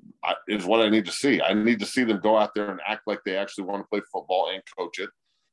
[0.48, 1.42] is what I need to see.
[1.42, 3.88] I need to see them go out there and act like they actually want to
[3.90, 5.10] play football and coach it,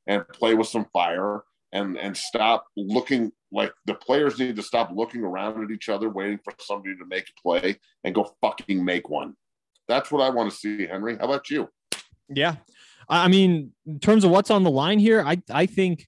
[0.06, 1.42] and play with some fire,
[1.74, 6.08] and and stop looking like the players need to stop looking around at each other,
[6.08, 9.34] waiting for somebody to make a play and go fucking make one.
[9.86, 11.16] That's what I want to see, Henry.
[11.18, 11.68] How about you?
[12.28, 12.56] Yeah.
[13.06, 16.06] I mean, in terms of what's on the line here, I I think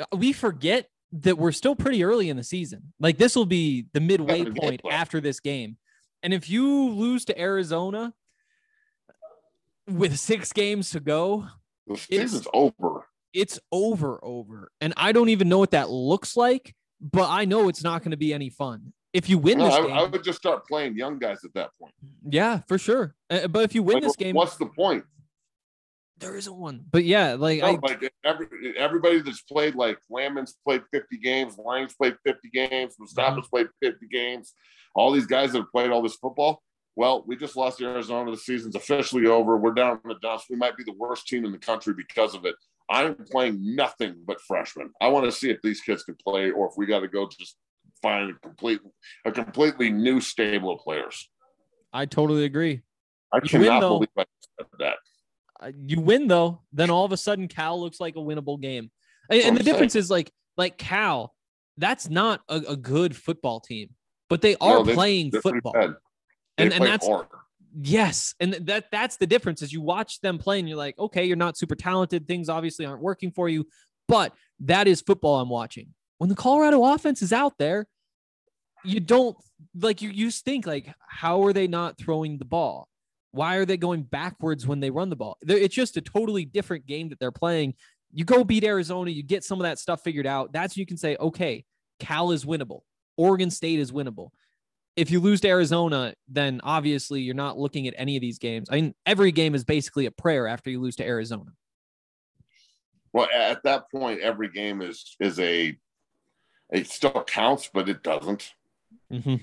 [0.00, 2.92] uh, we forget that we're still pretty early in the season.
[3.00, 5.76] Like this will be the midway point after this game.
[6.22, 8.12] And if you lose to Arizona
[9.86, 11.46] with 6 games to go,
[11.86, 13.06] The season's over.
[13.36, 14.70] It's over over.
[14.80, 18.12] And I don't even know what that looks like, but I know it's not going
[18.12, 18.92] to be any fun.
[19.12, 21.70] If you win No, this game, I would just start playing young guys at that
[21.80, 21.92] point.
[22.28, 23.14] yeah, for sure.
[23.30, 25.04] Uh, but if you win Like, this game, what's the point?
[26.18, 26.82] there isn't one.
[26.90, 28.46] But yeah, like No, I like every,
[28.78, 33.48] everybody that's played, like Landman's played 50 games, Lang's played 50 games, Mustafa's Mm-hmm.
[33.50, 34.54] played 50 games.
[34.94, 36.62] All these guys that have played all this football.
[36.94, 38.30] Well, we just lost to Arizona.
[38.30, 39.58] The season's officially over.
[39.58, 40.46] We're down in the dumps.
[40.48, 42.54] We might be the worst team in the country because of it.
[42.88, 44.90] I'm playing nothing but freshmen.
[45.00, 47.28] I want to see if these kids can play, or if we got to go
[47.28, 47.56] just
[48.02, 48.80] find a complete,
[49.24, 51.28] a completely new stable of players.
[51.92, 52.82] I totally agree.
[53.32, 53.88] I You win, though.
[53.98, 54.24] believe I
[54.58, 54.94] said that.
[55.60, 58.90] uh, you win though, then all of a sudden Cal looks like a winnable game.
[59.30, 59.72] And, and the saying.
[59.72, 61.34] difference is like like Cal,
[61.78, 63.90] that's not a, a good football team,
[64.30, 65.74] but they are No, they- playing football.
[65.76, 67.26] And- and that's- hard.
[67.78, 69.60] Yes, and that that's the difference.
[69.60, 72.26] Is you watch them play and you're like, okay, you're not super talented.
[72.26, 73.66] Things obviously aren't working for you,
[74.08, 75.88] but that is football I'm watching.
[76.18, 77.86] When the Colorado offense is out there,
[78.82, 79.36] you don't
[79.78, 82.88] like you you think like, how are they not throwing the ball?
[83.32, 85.36] Why are they going backwards when they run the ball?
[85.42, 87.74] It's just a totally different game that they're playing.
[88.14, 90.50] You go beat Arizona, you get some of that stuff figured out.
[90.54, 91.66] That's you can say, okay,
[92.00, 92.80] Cal is winnable.
[93.18, 94.30] Oregon State is winnable.
[94.96, 98.68] If you lose to Arizona, then obviously you're not looking at any of these games.
[98.70, 101.52] I mean, every game is basically a prayer after you lose to Arizona.
[103.12, 105.76] Well, at that point, every game is is a
[106.70, 108.52] it still counts, but it doesn't.
[109.12, 109.36] Mm-hmm.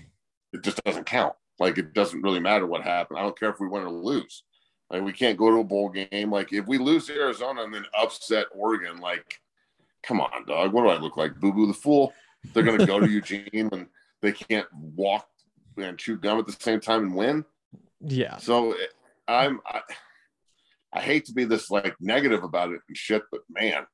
[0.53, 1.35] It just doesn't count.
[1.59, 3.19] Like it doesn't really matter what happened.
[3.19, 4.43] I don't care if we win or lose.
[4.89, 6.31] Like we can't go to a bowl game.
[6.31, 9.39] Like if we lose to Arizona and then upset Oregon, like,
[10.01, 10.73] come on, dog.
[10.73, 11.39] What do I look like?
[11.39, 12.13] Boo Boo the Fool?
[12.53, 13.87] They're gonna go to Eugene when
[14.21, 15.27] they can't walk
[15.77, 17.45] and chew gum at the same time and win.
[18.01, 18.37] Yeah.
[18.37, 18.75] So
[19.27, 19.81] I'm I,
[20.93, 23.85] I hate to be this like negative about it and shit, but man,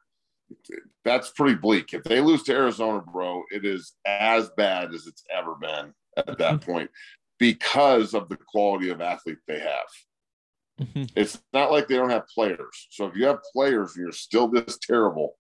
[1.06, 1.94] that's pretty bleak.
[1.94, 6.38] If they lose to Arizona, bro, it is as bad as it's ever been at
[6.38, 6.90] that point
[7.38, 10.88] because of the quality of athlete they have.
[10.88, 11.12] Mhm.
[11.16, 12.88] It's not like they don't have players.
[12.90, 15.38] So if you have players and you're still this terrible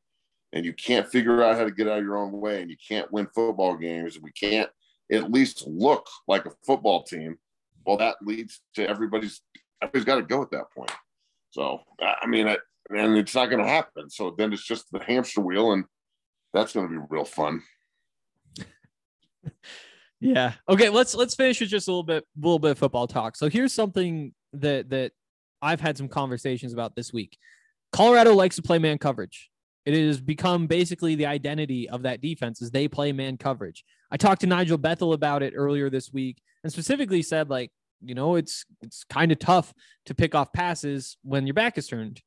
[0.53, 2.77] and you can't figure out how to get out of your own way and you
[2.87, 4.69] can't win football games and we can't
[5.11, 7.37] at least look like a football team,
[7.85, 9.41] well, that leads to everybody's
[9.81, 10.91] everybody's got to go at that point.
[11.51, 12.57] So I mean, I,
[12.89, 14.09] and it's not going to happen.
[14.09, 15.85] So then it's just the hamster wheel, and
[16.53, 17.61] that's going to be real fun.
[20.21, 20.53] Yeah.
[20.67, 20.89] Okay.
[20.89, 23.37] Let's let's finish with just a little bit, little bit of football talk.
[23.37, 25.13] So here's something that that
[25.61, 27.37] I've had some conversations about this week.
[27.91, 29.49] Colorado likes to play man coverage.
[29.85, 33.83] It has become basically the identity of that defense is they play man coverage.
[34.11, 38.15] I talked to Nigel Bethel about it earlier this week and specifically said like, you
[38.15, 39.73] know, it's it's kind of tough
[40.05, 42.21] to pick off passes when your back is turned.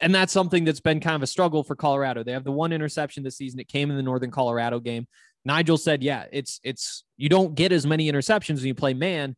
[0.00, 2.22] And that's something that's been kind of a struggle for Colorado.
[2.22, 3.58] They have the one interception this season.
[3.58, 5.06] It came in the Northern Colorado game.
[5.44, 9.36] Nigel said, "Yeah, it's it's you don't get as many interceptions when you play man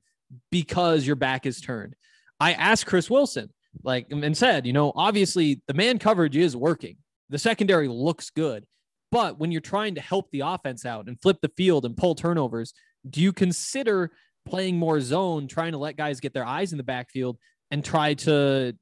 [0.50, 1.94] because your back is turned."
[2.40, 3.50] I asked Chris Wilson,
[3.82, 6.96] like, and said, you know, obviously the man coverage is working.
[7.30, 8.64] The secondary looks good,
[9.10, 12.14] but when you're trying to help the offense out and flip the field and pull
[12.14, 12.74] turnovers,
[13.08, 14.10] do you consider
[14.46, 17.38] playing more zone, trying to let guys get their eyes in the backfield
[17.70, 18.74] and try to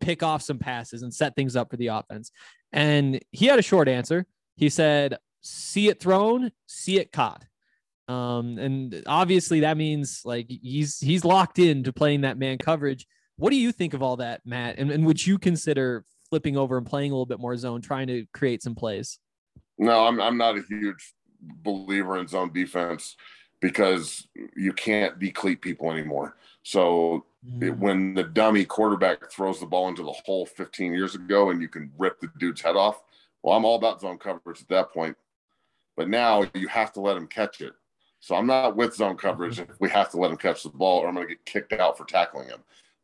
[0.00, 2.30] pick off some passes and set things up for the offense?
[2.72, 4.26] And he had a short answer.
[4.56, 7.44] He said, see it thrown, see it caught.
[8.08, 13.06] Um, and obviously that means like he's he's locked into playing that man coverage.
[13.36, 14.78] What do you think of all that, Matt?
[14.78, 18.08] And, and would you consider flipping over and playing a little bit more zone, trying
[18.08, 19.18] to create some plays?
[19.80, 23.16] No, I'm I'm not a huge believer in zone defense
[23.60, 26.36] because you can't decleat people anymore.
[26.62, 27.24] So
[27.60, 27.78] it- mm.
[27.78, 31.68] when the dummy quarterback throws the ball into the hole 15 years ago and you
[31.68, 33.02] can rip the dude's head off,
[33.42, 35.16] well, I'm all about zone coverage at that point.
[35.96, 37.72] But now you have to let him catch it.
[38.20, 39.72] So I'm not with zone coverage mm-hmm.
[39.72, 41.72] if we have to let him catch the ball or I'm going to get kicked
[41.72, 42.60] out for tackling him.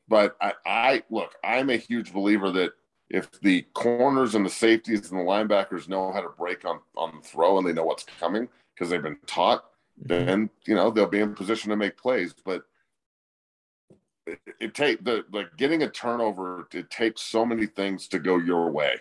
[0.08, 2.72] But I, I look, I'm a huge believer that
[3.08, 7.16] if the corners and the safeties and the linebackers know how to break on on
[7.16, 9.64] the throw and they know what's coming because they've been taught,
[10.04, 10.26] mm-hmm.
[10.26, 12.34] then you know they'll be in position to make plays.
[12.44, 12.62] But
[14.26, 16.66] it, it take the like getting a turnover.
[16.72, 18.96] It takes so many things to go your way.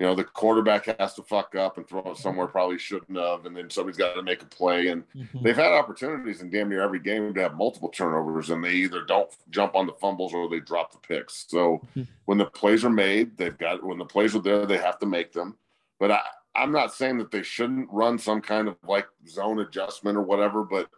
[0.00, 3.44] You know, the quarterback has to fuck up and throw it somewhere probably shouldn't have,
[3.44, 4.88] and then somebody's got to make a play.
[4.88, 5.42] And Mhm.
[5.42, 9.04] they've had opportunities in damn near every game to have multiple turnovers, and they either
[9.04, 11.44] don't jump on the fumbles or they drop the picks.
[11.50, 12.06] So Mhm.
[12.24, 15.06] when the plays are made, they've got when the plays are there, they have to
[15.06, 15.58] make them.
[15.98, 16.22] But I,
[16.54, 20.64] I'm not saying that they shouldn't run some kind of like zone adjustment or whatever,
[20.64, 20.88] but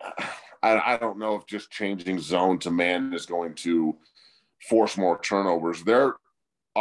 [0.62, 3.98] I, I don't know if just changing zone to man is going to
[4.68, 5.82] force more turnovers.
[5.82, 6.14] Their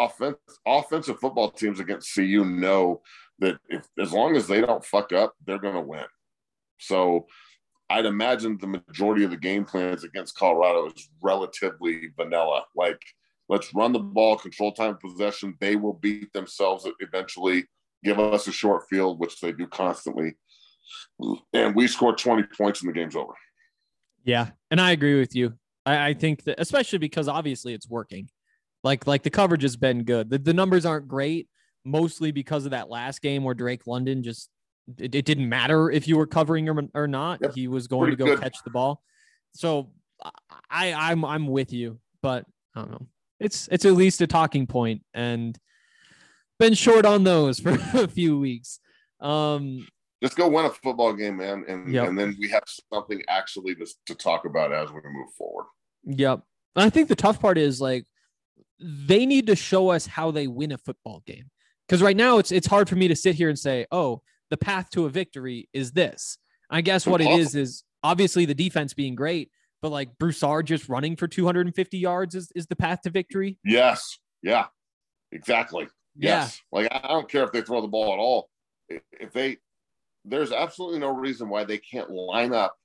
[0.05, 3.01] offense, offensive football teams against CU know
[3.39, 6.05] that if as long as they don't fuck up, they're going to win.
[6.79, 7.27] So
[7.89, 12.65] I'd imagine the majority of the game plans against Colorado is relatively vanilla.
[12.75, 13.01] Like,
[13.49, 15.55] let's run the ball, control time possession.
[15.59, 17.65] They will beat themselves eventually,
[18.03, 20.35] give us a short field, which they do constantly.
[21.53, 23.33] And we score 20 points and the game's over.
[24.23, 25.53] Yeah, and I agree with you.
[25.85, 28.29] I, I think that especially because obviously it's working.
[28.83, 30.29] Like like the coverage has been good.
[30.29, 31.47] The, the numbers aren't great,
[31.83, 34.49] mostly because of that last game where Drake London just
[34.97, 37.39] it, it didn't matter if you were covering or, or not.
[37.41, 38.41] Yep, He was going to go good.
[38.41, 39.01] catch the ball.
[39.53, 39.91] So
[40.69, 43.07] I I'm I'm with you, but I don't know.
[43.39, 45.57] It's it's at least a talking point and
[46.59, 48.79] been short on those for a few weeks.
[49.19, 49.85] Um
[50.23, 51.65] Just go win a football game, man.
[51.67, 52.07] And, Yep.
[52.07, 52.63] and then we have
[52.93, 55.65] something actually to, to talk about as we move forward.
[56.05, 56.41] Yep.
[56.75, 58.05] And I think the tough part is like
[58.79, 61.49] they need to show us how they win a football game.
[61.87, 64.57] Because right now it's it's hard for me to sit here and say, oh, the
[64.57, 66.37] path to a victory is this.
[66.69, 69.51] I guess what it is is obviously the defense being great,
[69.81, 73.57] but like Broussard just running for 250 yards is, is the path to victory.
[73.63, 74.19] Yes.
[74.41, 74.65] Yeah.
[75.31, 75.87] Exactly.
[76.15, 76.61] Yes.
[76.71, 78.49] Like I don't care if they throw the ball at all.
[78.89, 79.57] If they
[80.25, 82.75] there's absolutely no reason why they can't line up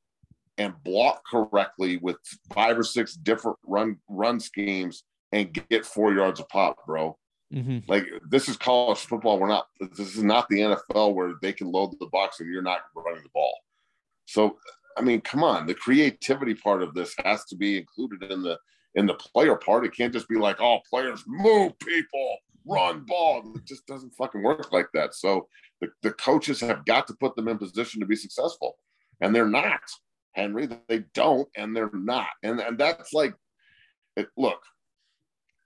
[0.58, 2.16] and block correctly with
[2.52, 7.18] five or six different run run schemes and get four yards a pop, bro.
[7.52, 7.78] Mm-hmm.
[7.88, 9.38] Like this is college football.
[9.38, 9.66] We're not.
[9.80, 13.22] This is not the NFL where they can load the box and you're not running
[13.22, 13.54] the ball.
[14.26, 14.56] So
[14.96, 15.66] I mean, come on.
[15.66, 18.58] The creativity part of this has to be included in the
[18.94, 19.84] in the player part.
[19.84, 23.42] It can't just be like, oh, players move people, run ball.
[23.56, 25.14] It just doesn't fucking work like that.
[25.14, 25.48] So
[25.80, 28.76] the, the coaches have got to put them in position to be successful.
[29.20, 29.80] And they're not,
[30.32, 30.68] Henry.
[30.88, 32.28] They don't, and they're not.
[32.42, 33.34] And and that's like
[34.16, 34.60] it, look,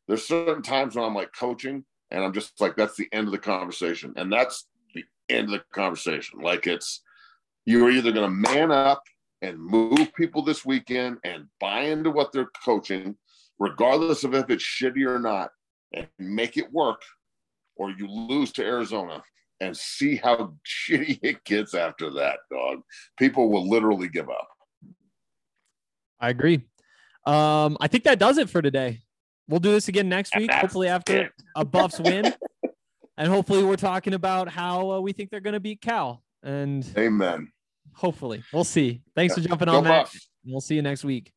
[0.08, 3.32] there's certain times when I'm like coaching and I'm just like, that's the end of
[3.32, 4.12] the conversation.
[4.16, 6.40] And that's the end of the conversation.
[6.40, 7.02] Like it's
[7.64, 9.02] you're either gonna man up
[9.42, 13.16] and move people this weekend and buy into what they're coaching,
[13.58, 15.50] regardless of if it's shitty or not,
[15.92, 17.02] and make it work,
[17.76, 19.22] or you lose to Arizona
[19.60, 22.82] and see how shitty it gets after that, dog.
[23.18, 24.48] People will literally give up.
[26.20, 26.62] I agree.
[27.26, 29.02] Um, I think that does it for today.
[29.48, 32.34] We'll do this again next week, hopefully after a Buffs win,
[33.16, 36.22] and hopefully we're talking about how uh, we think they're going to beat Cal.
[36.42, 37.52] And Amen.
[37.94, 39.02] hopefully, we'll see.
[39.14, 40.04] Thanks for jumping Go on, Matt.
[40.06, 40.28] Buffs.
[40.44, 41.32] We'll see you next week.